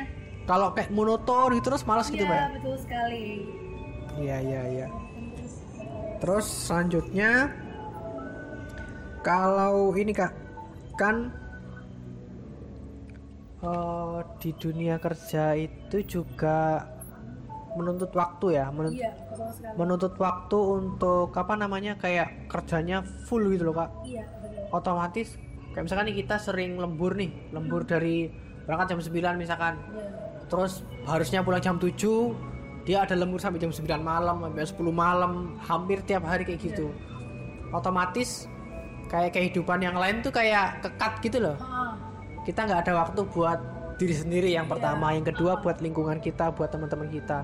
Kalau 0.45 0.71
kayak 0.71 0.93
monoton 0.93 1.57
gitu 1.57 1.67
terus 1.67 1.83
malas 1.83 2.07
gitu 2.07 2.21
Iya, 2.21 2.29
pak 2.29 2.61
betul 2.61 2.75
sekali. 2.77 3.25
Iya 4.15 4.37
iya 4.39 4.61
iya. 4.69 4.87
Terus 6.21 6.45
selanjutnya 6.45 7.49
kalau 9.19 9.91
ini 9.93 10.13
kak 10.13 10.31
kan 10.95 11.33
eh, 13.61 14.19
di 14.37 14.49
dunia 14.53 14.95
kerja 14.95 15.57
itu 15.57 15.97
juga 16.05 16.85
menuntut 17.75 18.13
waktu 18.13 18.55
ya 18.55 18.71
menun- 18.71 18.95
iya 18.95 19.11
betul 19.27 19.51
sekali. 19.51 19.75
menuntut 19.75 20.13
waktu 20.15 20.57
untuk 20.79 21.33
apa 21.33 21.53
namanya 21.57 21.99
kayak 21.99 22.47
kerjanya 22.47 23.03
full 23.27 23.43
gitu 23.49 23.67
loh 23.67 23.75
kak? 23.75 23.89
Iya 24.05 24.23
betul. 24.39 24.63
Otomatis 24.71 25.29
kayak 25.75 25.91
misalkan 25.91 26.07
nih 26.07 26.23
kita 26.23 26.39
sering 26.39 26.79
lembur 26.79 27.19
nih 27.19 27.51
lembur 27.51 27.83
dari 27.83 28.31
berangkat 28.63 28.95
jam 28.95 28.99
9 29.03 29.35
misalkan. 29.35 29.75
Iya. 29.91 30.07
terus 30.45 30.85
harusnya 31.09 31.41
pulang 31.41 31.59
jam 31.59 31.75
7 31.75 31.91
dia 32.85 33.01
ada 33.01 33.17
lembur 33.17 33.41
sampai 33.41 33.57
jam 33.57 33.73
9 33.73 33.83
malam 33.99 34.45
sampai 34.45 34.63
10 34.63 34.93
malam 34.93 35.57
hampir 35.59 35.99
tiap 36.05 36.23
hari 36.23 36.47
kayak 36.47 36.63
gitu. 36.63 36.93
Otomatis 37.75 38.47
kayak 39.11 39.35
kehidupan 39.35 39.81
yang 39.83 39.97
lain 39.97 40.21
tuh 40.21 40.31
kayak 40.31 40.85
kekat 40.85 41.13
gitu 41.25 41.37
loh. 41.43 41.57
Ah, 41.59 41.97
kita 42.47 42.63
nggak 42.63 42.87
ada 42.87 42.93
waktu 43.03 43.21
buat 43.33 43.59
diri 43.97 44.15
sendiri 44.15 44.49
yang 44.53 44.69
pertama 44.69 45.11
yang 45.11 45.25
kedua 45.25 45.59
buat 45.59 45.81
lingkungan 45.81 46.21
kita 46.21 46.53
buat 46.53 46.71
teman-teman 46.71 47.09
kita. 47.09 47.43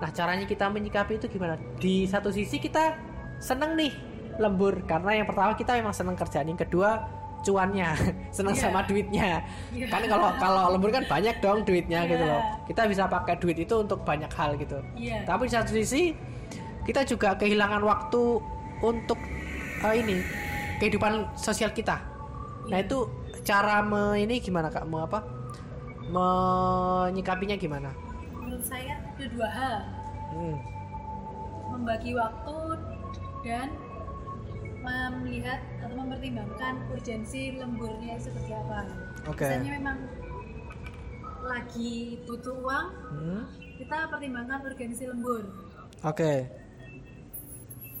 Nah 0.00 0.10
caranya 0.10 0.48
kita 0.48 0.66
menyikapi 0.72 1.20
itu 1.20 1.28
gimana? 1.30 1.60
Di 1.78 2.08
satu 2.08 2.32
sisi 2.32 2.58
kita 2.58 2.96
seneng 3.38 3.76
nih 3.76 3.92
lembur 4.40 4.80
karena 4.88 5.20
yang 5.20 5.28
pertama 5.28 5.52
kita 5.52 5.76
memang 5.76 5.92
seneng 5.92 6.16
kerjaan 6.16 6.48
yang 6.48 6.56
kedua 6.56 7.21
cuannya 7.42 7.90
seneng 8.36 8.54
Iya. 8.54 8.62
sama 8.62 8.80
duitnya 8.82 9.42
Iya. 9.70 9.86
kan 9.86 10.02
kalau 10.04 10.30
kalau 10.36 10.62
lembur 10.70 10.88
kan 10.88 11.04
banyak 11.04 11.36
dong 11.38 11.62
duitnya 11.62 12.06
gitu 12.06 12.18
Iya. 12.18 12.32
loh 12.32 12.42
kita 12.64 12.82
bisa 12.86 13.04
pakai 13.06 13.34
duit 13.36 13.58
itu 13.58 13.74
untuk 13.76 14.02
banyak 14.02 14.30
hal 14.30 14.54
gitu 14.54 14.78
iya 14.94 15.22
tapi 15.22 15.46
di 15.46 15.52
satu 15.52 15.70
sisi 15.72 16.14
kita 16.82 17.02
juga 17.02 17.34
kehilangan 17.34 17.82
waktu 17.82 18.22
untuk 18.80 19.18
eh, 19.82 19.94
ini 19.96 20.18
kehidupan 20.78 21.30
sosial 21.34 21.70
kita. 21.70 21.94
Nah 22.66 22.78
Iya. 22.78 22.86
itu 22.86 22.98
cara 23.42 23.78
me, 23.80 24.14
ini 24.16 24.38
gimana 24.38 24.66
kak? 24.66 24.82
Mau 24.84 25.02
apa? 25.02 25.22
Menyikapinya 26.04 27.54
gimana? 27.54 27.90
menurut 28.34 28.62
saya 28.62 28.98
ada 28.98 29.24
dua 29.28 29.48
hal 29.48 29.76
Hmm. 30.30 30.56
membagi 31.70 32.12
waktu 32.12 32.56
dan 33.42 33.68
melihat 34.82 35.60
atau 35.78 35.94
mempertimbangkan 35.94 36.74
urgensi 36.90 37.54
lemburnya 37.54 38.18
seperti 38.18 38.50
apa 38.50 38.80
Oke. 39.24 39.46
misalnya 39.46 39.72
memang 39.78 39.98
lagi 41.42 41.94
butuh 42.24 42.54
uang 42.56 42.86
Hmm. 43.12 43.42
kita 43.78 44.08
pertimbangkan 44.08 44.58
urgensi 44.64 45.06
lembur 45.06 45.44
Oke. 46.02 46.50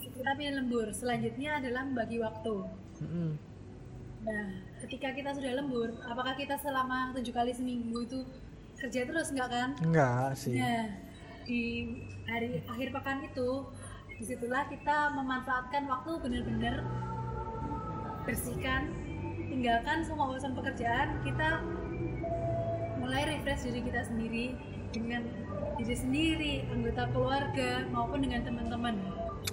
kita 0.02 0.30
pilih 0.34 0.54
lembur 0.56 0.86
selanjutnya 0.90 1.58
adalah 1.58 1.82
membagi 1.82 2.18
waktu 2.18 2.56
Hmm. 2.98 3.34
nah 4.22 4.46
ketika 4.80 5.10
kita 5.10 5.30
sudah 5.32 5.52
lembur 5.56 5.90
apakah 6.04 6.34
kita 6.34 6.54
selama 6.56 7.10
tujuh 7.12 7.30
kali 7.30 7.50
seminggu 7.50 7.98
itu 8.00 8.18
kerja 8.74 9.02
terus 9.02 9.30
nggak 9.30 9.48
kan 9.48 9.68
Enggak 9.80 10.34
sih. 10.34 10.58
nah 10.58 10.86
di 11.42 11.62
hari 12.24 12.62
akhir 12.62 12.90
pekan 12.92 13.18
itu 13.20 13.66
di 14.22 14.30
situlah 14.30 14.62
kita 14.70 15.18
memanfaatkan 15.18 15.82
waktu 15.90 16.14
benar-benar 16.22 16.86
bersihkan 18.22 18.94
tinggalkan 19.50 20.06
semua 20.06 20.30
urusan 20.30 20.54
pekerjaan 20.54 21.18
kita 21.26 21.58
mulai 23.02 23.26
refresh 23.26 23.66
diri 23.66 23.82
kita 23.82 24.06
sendiri 24.06 24.54
dengan 24.94 25.26
diri 25.74 25.96
sendiri 25.98 26.54
anggota 26.70 27.10
keluarga 27.10 27.82
maupun 27.90 28.22
dengan 28.22 28.46
teman-teman 28.46 28.94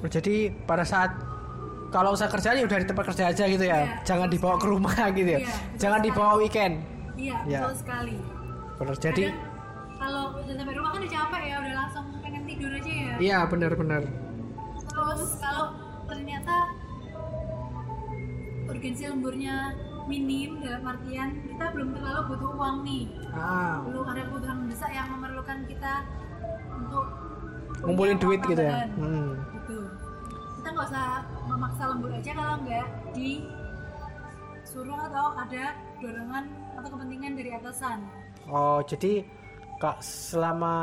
Jadi 0.06 0.54
pada 0.70 0.86
saat 0.86 1.18
kalau 1.90 2.14
usaha 2.14 2.30
kerjanya 2.30 2.62
udah 2.62 2.78
di 2.78 2.86
tempat 2.86 3.10
kerja 3.10 3.34
aja 3.34 3.50
gitu 3.50 3.66
ya. 3.66 3.82
Iya, 3.82 4.06
Jangan 4.06 4.30
dibawa 4.30 4.62
ke 4.62 4.70
rumah 4.70 4.94
gitu 5.18 5.30
ya. 5.34 5.40
Betul 5.42 5.82
Jangan 5.82 5.98
sekali. 5.98 6.08
dibawa 6.14 6.34
weekend. 6.38 6.74
iya 7.18 7.38
Iya. 7.50 7.60
betul 7.66 7.74
sekali 7.74 8.18
Benar. 8.78 8.96
Jadi 9.02 9.24
Kadang 9.26 9.98
kalau 9.98 10.24
udah 10.38 10.54
sampai 10.54 10.74
rumah 10.78 10.90
kan 10.94 11.00
udah 11.02 11.12
capek 11.12 11.42
ya 11.42 11.56
udah 11.58 11.74
langsung 11.74 12.06
pengen 12.22 12.44
tidur 12.46 12.70
aja 12.70 12.92
ya 12.94 13.12
iya 13.18 13.38
benar-benar. 13.50 14.29
Terus 15.16 15.34
kalau 15.42 15.68
ternyata 16.10 16.56
urgensi 18.70 19.04
lemburnya 19.10 19.74
minim 20.10 20.62
dalam 20.62 20.84
artian 20.86 21.30
kita 21.46 21.66
belum 21.74 21.90
terlalu 21.94 22.22
butuh 22.34 22.50
uang 22.58 22.78
nih. 22.82 23.04
Ah, 23.30 23.86
belum 23.86 24.06
ada 24.10 24.22
kebutuhan 24.26 24.58
mendesak 24.66 24.90
yang 24.90 25.08
memerlukan 25.14 25.60
kita 25.70 25.94
untuk 26.74 27.06
ngumpulin 27.86 28.18
duit 28.18 28.42
gitu 28.44 28.62
ya. 28.62 28.90
Hmm. 28.98 29.38
gitu 29.62 29.78
kita 30.60 30.68
nggak 30.76 30.88
usah 30.92 31.24
memaksa 31.48 31.84
lembur 31.88 32.12
aja 32.12 32.32
kalau 32.36 32.56
nggak 32.68 32.88
disuruh 33.16 35.00
atau 35.08 35.26
ada 35.40 35.64
dorongan 36.04 36.46
atau 36.76 36.90
kepentingan 36.92 37.34
dari 37.40 37.52
atasan. 37.56 38.00
Oh, 38.50 38.84
jadi 38.84 39.24
kak 39.80 39.98
selama 40.00 40.74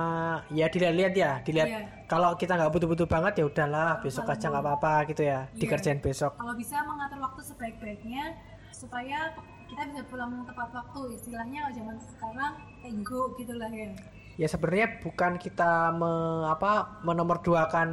ya 0.50 0.66
dilihat-lihat 0.66 1.12
ya 1.14 1.32
dilihat 1.40 1.68
Iya. 1.68 1.80
kalau 2.06 2.32
kita 2.34 2.56
nggak 2.56 2.72
butuh-butuh 2.72 3.04
banget 3.04 3.32
ya 3.36 3.44
udahlah 3.44 4.00
besok 4.00 4.24
aja 4.26 4.48
nggak 4.48 4.64
apa-apa 4.64 4.92
gitu 5.06 5.22
ya 5.22 5.44
Iya. 5.46 5.60
dikerjain 5.60 6.00
besok 6.00 6.32
kalau 6.34 6.52
bisa 6.52 6.80
mengatur 6.82 7.20
waktu 7.20 7.40
sebaik-baiknya 7.44 8.24
supaya 8.72 9.36
kita 9.66 9.82
bisa 9.84 10.02
pulang 10.06 10.32
tepat 10.42 10.68
waktu 10.72 11.00
istilahnya 11.14 11.58
kalau 11.62 11.74
zaman 11.74 11.96
sekarang 11.98 12.52
ego 12.82 13.20
gitulah 13.36 13.68
ya 13.68 13.90
ya 14.36 14.46
sebenarnya 14.46 15.00
bukan 15.00 15.32
kita 15.36 15.70
me, 15.92 16.12
apa 16.46 17.00
menomorduakan 17.02 17.88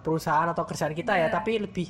perusahaan 0.00 0.46
atau 0.46 0.62
kerjaan 0.64 0.92
kita 0.92 1.14
ya 1.14 1.26
Iya. 1.26 1.28
tapi 1.30 1.58
lebih 1.58 1.88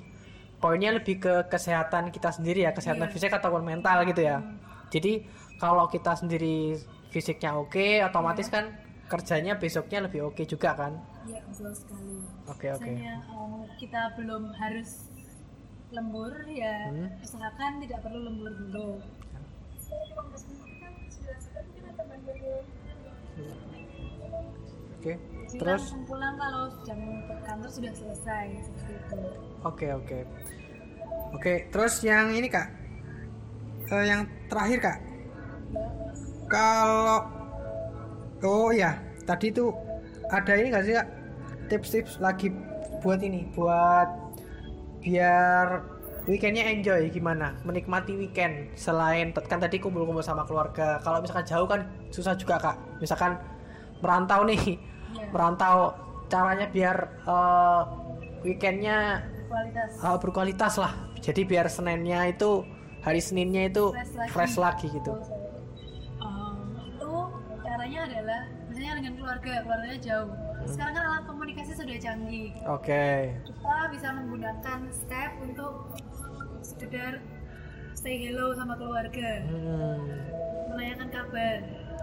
poinnya 0.57 0.93
lebih 0.93 1.17
ke 1.19 1.49
kesehatan 1.49 2.09
kita 2.09 2.29
sendiri 2.31 2.65
ya 2.65 2.73
kesehatan 2.73 3.09
Iya. 3.09 3.13
fisik 3.13 3.33
ataupun 3.33 3.61
mental 3.63 4.05
gitu 4.05 4.21
ya 4.21 4.37
Hmm. 4.39 4.57
jadi 4.89 5.25
kalau 5.61 5.85
kita 5.87 6.17
sendiri 6.17 6.81
fisiknya 7.09 7.53
oke 7.55 7.77
otomatis 8.03 8.49
Iya. 8.49 8.55
kan 8.57 8.65
kerjanya 9.07 9.53
besoknya 9.55 9.99
lebih 10.01 10.21
oke 10.25 10.43
juga 10.45 10.73
kan? 10.73 10.93
Iya 11.27 11.43
betul 11.45 11.71
sekali. 11.75 12.17
Oke 12.47 12.67
oke. 12.71 12.87
Misalnya 12.87 13.15
um, 13.29 13.53
kita 13.77 14.01
belum 14.17 14.55
harus 14.55 14.91
lembur 15.91 16.33
ya 16.49 16.89
Hmm. 16.89 17.11
usahakan 17.21 17.83
tidak 17.83 17.99
perlu 18.01 18.19
lembur 18.23 18.53
dulu. 18.57 18.89
Oke 25.01 25.17
Jadi 25.49 25.59
terus? 25.59 25.81
langsung 25.83 26.05
pulang 26.05 26.35
kalau 26.37 26.65
jam 26.85 26.99
kantor 27.43 27.71
sudah 27.73 27.93
selesai 27.93 28.45
seperti 28.63 28.93
itu. 28.95 29.19
Oke 29.65 29.87
oke. 29.91 30.19
Oke 31.35 31.53
terus 31.73 31.95
yang 32.05 32.31
ini 32.31 32.47
kak? 32.47 32.69
Eh, 33.91 34.05
yang 34.07 34.23
terakhir 34.47 34.79
kak 34.79 34.99
kalau 36.51 37.21
oh 38.43 38.71
ya 38.75 38.99
tadi 39.23 39.53
tuh 39.53 39.71
ada 40.31 40.53
ini 40.57 40.71
nggak 40.75 40.85
sih 40.87 40.95
kak? 40.97 41.09
Tips-tips 41.71 42.19
lagi 42.19 42.51
buat 43.01 43.23
ini 43.23 43.47
buat 43.55 44.09
biar 45.01 45.87
weekendnya 46.27 46.67
enjoy 46.67 47.07
gimana? 47.09 47.55
Menikmati 47.63 48.19
weekend 48.19 48.75
selain 48.75 49.31
kan 49.35 49.63
tadi 49.63 49.79
kumpul-kumpul 49.79 50.23
sama 50.23 50.43
keluarga. 50.45 50.99
Kalau 51.01 51.23
misalkan 51.23 51.47
jauh 51.47 51.67
kan 51.71 51.87
susah 52.11 52.35
juga 52.35 52.59
kak. 52.59 52.77
Misalkan 52.99 53.39
merantau 54.03 54.43
nih 54.47 54.79
Iya. 55.11 55.27
merantau 55.35 55.91
caranya 56.31 56.71
biar 56.71 56.97
eh, 57.27 57.83
weekendnya 58.47 59.27
kualitas 59.51 59.91
uh, 59.99 60.15
berkualitas 60.23 60.75
lah. 60.79 60.93
Jadi 61.19 61.43
biar 61.43 61.67
seninnya 61.67 62.31
itu 62.31 62.63
hari 63.03 63.19
seninnya 63.19 63.67
itu 63.67 63.91
Fresh 63.91 64.15
lagi. 64.15 64.31
fresh 64.31 64.57
lagi 64.63 64.87
gitu. 64.95 65.13
Um, 65.19 65.40
keluarga 69.31 69.63
keluarganya 69.63 69.99
jauh. 70.03 70.31
Sekarang 70.67 70.95
kan 70.99 71.05
alat 71.07 71.25
komunikasi 71.31 71.73
sudah 71.79 71.97
canggih. 72.03 72.51
Oke. 72.67 73.31
Kita 73.47 73.79
bisa 73.95 74.09
menggunakan 74.11 74.79
Skype 74.91 75.37
untuk 75.47 75.75
sekedar 76.67 77.23
say 77.95 78.19
hello 78.19 78.51
sama 78.59 78.75
keluarga. 78.75 79.47
Hmm, 79.47 80.03
menanyakan 80.75 81.09
kabar. 81.15 81.59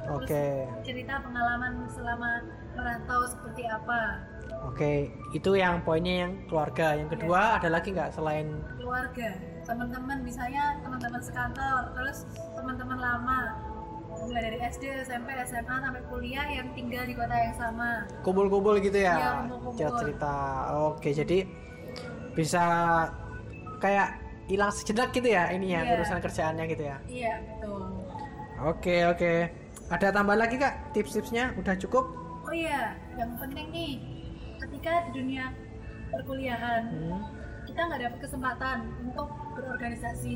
Terus 0.08 0.24
oke. 0.24 0.48
cerita 0.88 1.20
pengalaman 1.20 1.84
selama 1.92 2.48
merantau 2.80 3.28
seperti 3.28 3.68
apa. 3.68 4.24
Oke. 4.72 5.12
Itu 5.36 5.60
yang 5.60 5.84
poinnya 5.84 6.24
yang 6.32 6.34
keluarga. 6.48 6.96
Yang 6.96 7.20
kedua 7.20 7.60
ada 7.60 7.68
lagi 7.68 7.92
nggak 7.92 8.16
selain 8.16 8.56
keluarga. 8.80 9.36
Teman-teman 9.68 10.24
misalnya 10.24 10.80
teman-teman 10.80 11.20
sekantor 11.20 11.92
terus 11.92 12.24
teman-teman 12.56 13.04
lama 13.04 13.67
mulai 14.20 14.42
dari 14.44 14.58
SD, 14.60 14.84
SMP, 15.02 15.30
SMA 15.44 15.76
sampai 15.78 16.02
kuliah 16.06 16.48
yang 16.48 16.68
tinggal 16.74 17.04
di 17.04 17.14
kota 17.14 17.34
yang 17.34 17.54
sama. 17.54 18.06
Kumpul-kumpul 18.22 18.80
gitu 18.80 18.98
ya? 18.98 19.16
Iya, 19.16 19.30
kumpul-kumpul. 19.42 19.78
cerita 19.78 19.98
cerita. 20.00 20.36
Oke 20.90 21.10
jadi 21.12 21.38
bisa 22.34 22.64
kayak 23.78 24.18
hilang 24.48 24.72
sejenak 24.72 25.12
gitu 25.12 25.28
ya 25.28 25.52
ini 25.52 25.74
ya 25.74 25.82
Iya. 25.84 25.92
urusan 25.96 26.20
kerjaannya 26.20 26.66
gitu 26.68 26.84
ya? 26.86 26.98
Iya 27.06 27.34
betul. 27.44 27.82
Oke 28.64 28.96
oke. 29.06 29.34
Ada 29.88 30.12
tambahan 30.12 30.40
lagi 30.42 30.56
kak 30.56 30.92
tips-tipsnya? 30.92 31.56
Udah 31.56 31.76
cukup? 31.78 32.06
Oh 32.44 32.52
iya 32.52 32.96
yang 33.16 33.36
penting 33.38 33.68
nih 33.70 33.92
ketika 34.58 35.06
di 35.08 35.20
dunia 35.20 35.52
perkuliahan 36.08 36.84
Hmm, 36.88 37.20
kita 37.66 37.80
nggak 37.84 38.00
dapat 38.02 38.20
kesempatan 38.24 38.78
untuk 39.04 39.28
berorganisasi. 39.54 40.36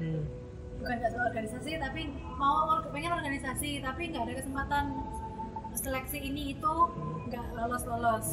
Hmm. 0.00 0.24
Bukan 0.80 0.94
nggak 0.96 1.10
soal 1.10 1.26
organisasi 1.26 1.70
tapi 1.76 2.00
mau 2.34 2.56
pengen 2.88 3.12
organisasi 3.12 3.70
tapi 3.80 4.02
nggak 4.08 4.24
ada 4.24 4.34
kesempatan 4.34 4.84
seleksi 5.72 6.18
ini 6.20 6.52
itu 6.52 6.74
nggak 7.26 7.46
lolos 7.54 7.84
lolos 7.84 8.28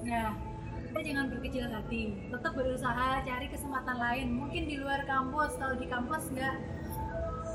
nah 0.00 0.32
kita 0.80 1.00
jangan 1.04 1.26
berkecil 1.28 1.68
hati 1.68 2.02
tetap 2.24 2.52
berusaha 2.54 3.06
cari 3.20 3.46
kesempatan 3.46 3.96
lain 3.98 4.26
mungkin 4.32 4.62
di 4.64 4.76
luar 4.76 5.04
kampus 5.04 5.52
kalau 5.54 5.74
di 5.74 5.84
kampus 5.84 6.30
nggak 6.30 6.56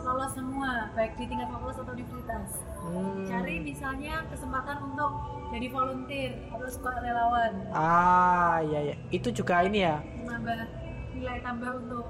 lolos 0.03 0.31
semua 0.33 0.91
baik 0.91 1.15
di 1.15 1.25
tingkat 1.25 1.47
fakultas 1.49 1.79
atau 1.79 1.93
universitas 1.93 2.49
Hmm. 2.83 3.23
cari 3.23 3.63
misalnya 3.63 4.27
kesempatan 4.27 4.75
untuk 4.83 5.11
jadi 5.49 5.71
volunteer 5.71 6.35
atau 6.51 6.67
suka 6.67 6.91
relawan 6.99 7.55
Ah, 7.71 8.59
iya 8.61 8.91
ya. 8.91 8.95
Itu 9.07 9.31
juga 9.31 9.63
ini 9.63 9.79
ya. 9.81 10.03
menambah 10.19 10.67
nilai 11.15 11.39
tambah 11.39 11.79
untuk 11.79 12.03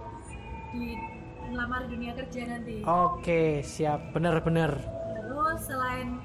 di 0.73 0.97
melamar 1.53 1.85
dunia 1.85 2.11
kerja 2.13 2.41
nanti 2.47 2.81
Oke, 2.81 3.61
siap. 3.61 4.11
Bener-bener. 4.11 4.73
Terus 5.13 5.59
selain 5.63 6.17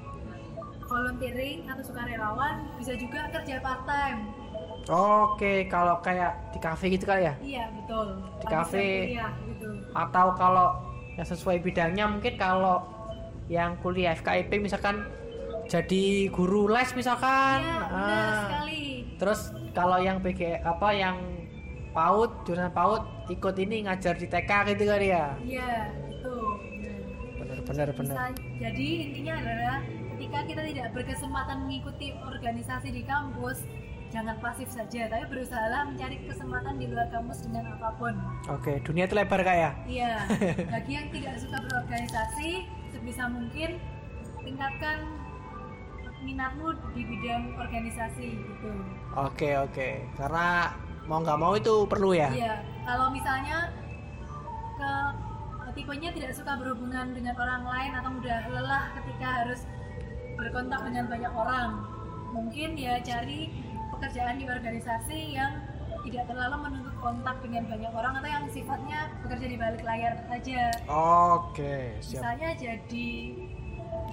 volunteering 0.83 1.69
atau 1.69 1.83
sukarelawan 1.83 2.65
bisa 2.75 2.97
juga 2.97 3.29
kerja 3.29 3.61
part 3.61 3.85
time. 3.85 4.19
Oke, 4.89 5.69
kalau 5.69 6.01
kayak 6.01 6.49
di 6.49 6.59
cafe 6.59 6.89
gitu 6.89 7.05
kali 7.05 7.23
ya. 7.23 7.33
Iya 7.37 7.65
betul. 7.71 8.07
Di 8.41 8.45
kafe. 8.49 8.87
gitu. 9.45 9.69
Atau 9.93 10.33
kalau 10.33 10.81
yang 11.13 11.27
sesuai 11.27 11.61
bidangnya 11.61 12.09
mungkin 12.09 12.33
kalau 12.35 12.81
yang 13.45 13.77
kuliah 13.77 14.13
FKIP 14.13 14.57
misalkan 14.57 15.05
jadi 15.65 16.05
guru 16.29 16.65
les 16.67 16.89
misalkan. 16.93 17.61
Iya 17.61 17.77
benar 17.85 18.17
Ah. 18.25 18.41
sekali. 18.41 18.83
Terus 19.15 19.39
kalau 19.71 19.97
yang 20.01 20.17
PG 20.19 20.41
apa 20.59 20.89
yang 20.89 21.17
PAUD, 21.91 22.31
jurusan 22.45 22.71
PAUD 22.71 23.03
ikut 23.33 23.55
ini 23.57 23.85
ngajar 23.89 24.15
di 24.17 24.27
TK 24.29 24.51
gitu 24.75 24.83
kali 24.89 25.07
ya. 25.13 25.33
Iya 25.41 25.71
itu. 26.09 26.35
Bener 27.69 27.89
bener. 27.93 28.13
Bisa, 28.13 28.25
jadi 28.57 28.87
intinya 29.05 29.33
adalah 29.37 29.77
ketika 30.17 30.39
kita 30.49 30.61
tidak 30.73 30.87
berkesempatan 30.97 31.57
mengikuti 31.69 32.07
organisasi 32.25 32.89
di 32.89 33.05
kampus, 33.05 33.61
jangan 34.09 34.35
pasif 34.41 34.67
saja, 34.73 35.05
tapi 35.05 35.25
berusaha 35.29 35.85
mencari 35.85 36.17
kesempatan 36.25 36.81
di 36.81 36.85
luar 36.89 37.07
kampus 37.13 37.45
dengan 37.45 37.77
apa 37.77 37.93
pun. 38.01 38.13
Oke, 38.49 38.81
dunia 38.81 39.05
itu 39.05 39.13
lebar 39.13 39.41
kak 39.45 39.57
ya. 39.57 39.71
Iya, 39.85 40.13
bagi 40.73 40.91
yang 40.97 41.07
tidak 41.13 41.35
suka 41.37 41.57
berorganisasi, 41.61 42.65
sebisa 42.89 43.29
mungkin 43.29 43.77
tingkatkan 44.41 45.05
minatmu 46.25 46.75
di 46.97 47.01
bidang 47.05 47.55
organisasi 47.55 48.27
gitu. 48.35 48.71
Oke 49.15 49.55
oke, 49.55 50.03
karena 50.19 50.75
mau 51.09 51.19
nggak 51.25 51.39
mau 51.41 51.57
itu 51.57 51.89
perlu 51.89 52.13
ya. 52.13 52.29
Iya, 52.29 52.55
kalau 52.85 53.09
misalnya 53.09 53.73
ke 54.77 54.91
tipenya 55.73 56.13
tidak 56.13 56.31
suka 56.37 56.53
berhubungan 56.61 57.17
dengan 57.17 57.33
orang 57.33 57.63
lain 57.65 57.91
atau 57.97 58.09
mudah 58.13 58.39
lelah 58.53 58.83
ketika 59.01 59.27
harus 59.41 59.65
berkontak 60.37 60.81
dengan 60.85 61.05
banyak 61.09 61.33
orang, 61.33 61.69
mungkin 62.31 62.77
ya 62.77 63.01
cari 63.01 63.49
pekerjaan 63.89 64.37
di 64.37 64.45
organisasi 64.45 65.33
yang 65.33 65.51
tidak 66.05 66.31
terlalu 66.31 66.55
menuntut 66.69 66.95
kontak 67.03 67.35
dengan 67.43 67.63
banyak 67.67 67.91
orang 67.91 68.13
atau 68.21 68.29
yang 68.29 68.45
sifatnya 68.47 68.99
bekerja 69.25 69.47
di 69.49 69.57
balik 69.59 69.81
layar 69.83 70.13
saja. 70.29 70.61
Oke, 71.33 71.97
siap. 71.99 72.21
Misalnya 72.21 72.49
jadi 72.55 73.09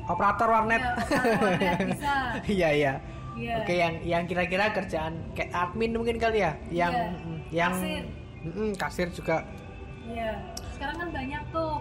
Operator 0.07 0.49
warnet. 0.49 0.81
ya, 0.81 0.93
operator 0.97 1.35
warnet 1.45 1.79
bisa. 1.93 2.15
Iya 2.57 2.69
iya. 2.73 2.95
Iya. 3.37 3.55
Oke, 3.61 3.75
yang 3.77 3.95
yang 4.01 4.25
kira-kira 4.25 4.73
kerjaan 4.73 5.21
kayak 5.37 5.53
admin 5.53 5.93
mungkin 5.93 6.17
kali 6.17 6.41
ya, 6.41 6.57
yang 6.73 6.93
Iya. 6.93 7.07
mm, 7.13 7.39
yang 7.53 7.73
Kasir. 7.77 8.05
Mm-mm, 8.47 8.71
kasir 8.75 9.09
juga. 9.13 9.37
Iya. 10.07 10.41
Sekarang 10.73 10.97
kan 10.97 11.09
banyak 11.13 11.43
tuh 11.51 11.73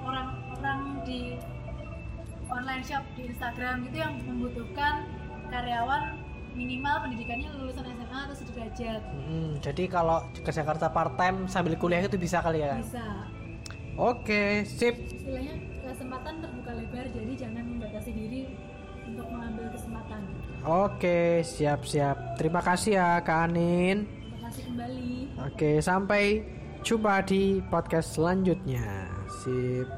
orang-orang 0.00 0.80
di 1.02 1.20
online 2.46 2.82
shop 2.82 3.04
di 3.14 3.22
Instagram 3.30 3.88
gitu 3.88 3.96
yang 3.98 4.14
membutuhkan 4.22 5.06
karyawan 5.48 6.18
minimal 6.50 7.06
pendidikannya 7.06 7.48
lulusan 7.56 7.86
SMA 7.86 8.18
atau 8.26 8.36
sederajat. 8.36 9.02
Mm, 9.06 9.50
jadi 9.62 9.84
kalau 9.86 10.18
ke 10.34 10.50
Jakarta 10.50 10.90
part 10.90 11.14
time 11.14 11.46
sambil 11.46 11.74
kuliah 11.78 12.02
itu 12.02 12.18
bisa 12.18 12.42
kali 12.42 12.62
ya. 12.62 12.74
Bisa. 12.78 13.06
Oke, 13.94 14.66
sip. 14.66 14.94
Istilahnya 15.10 15.54
kesempatan 15.82 16.42
terbuka 16.42 16.70
lebar 16.74 17.06
jadi 17.10 17.32
jangan 17.38 17.64
membatasi 17.66 18.10
diri. 18.12 18.42
Oke, 20.66 21.40
siap-siap. 21.40 22.36
Terima 22.36 22.60
kasih 22.60 23.00
ya 23.00 23.20
Kak 23.24 23.48
Anin. 23.48 24.04
Terima 24.04 24.38
kasih 24.48 24.62
kembali. 24.68 25.12
Oke, 25.40 25.70
sampai 25.80 26.44
jumpa 26.84 27.24
di 27.24 27.64
podcast 27.72 28.16
selanjutnya. 28.16 29.08
Sip. 29.40 29.88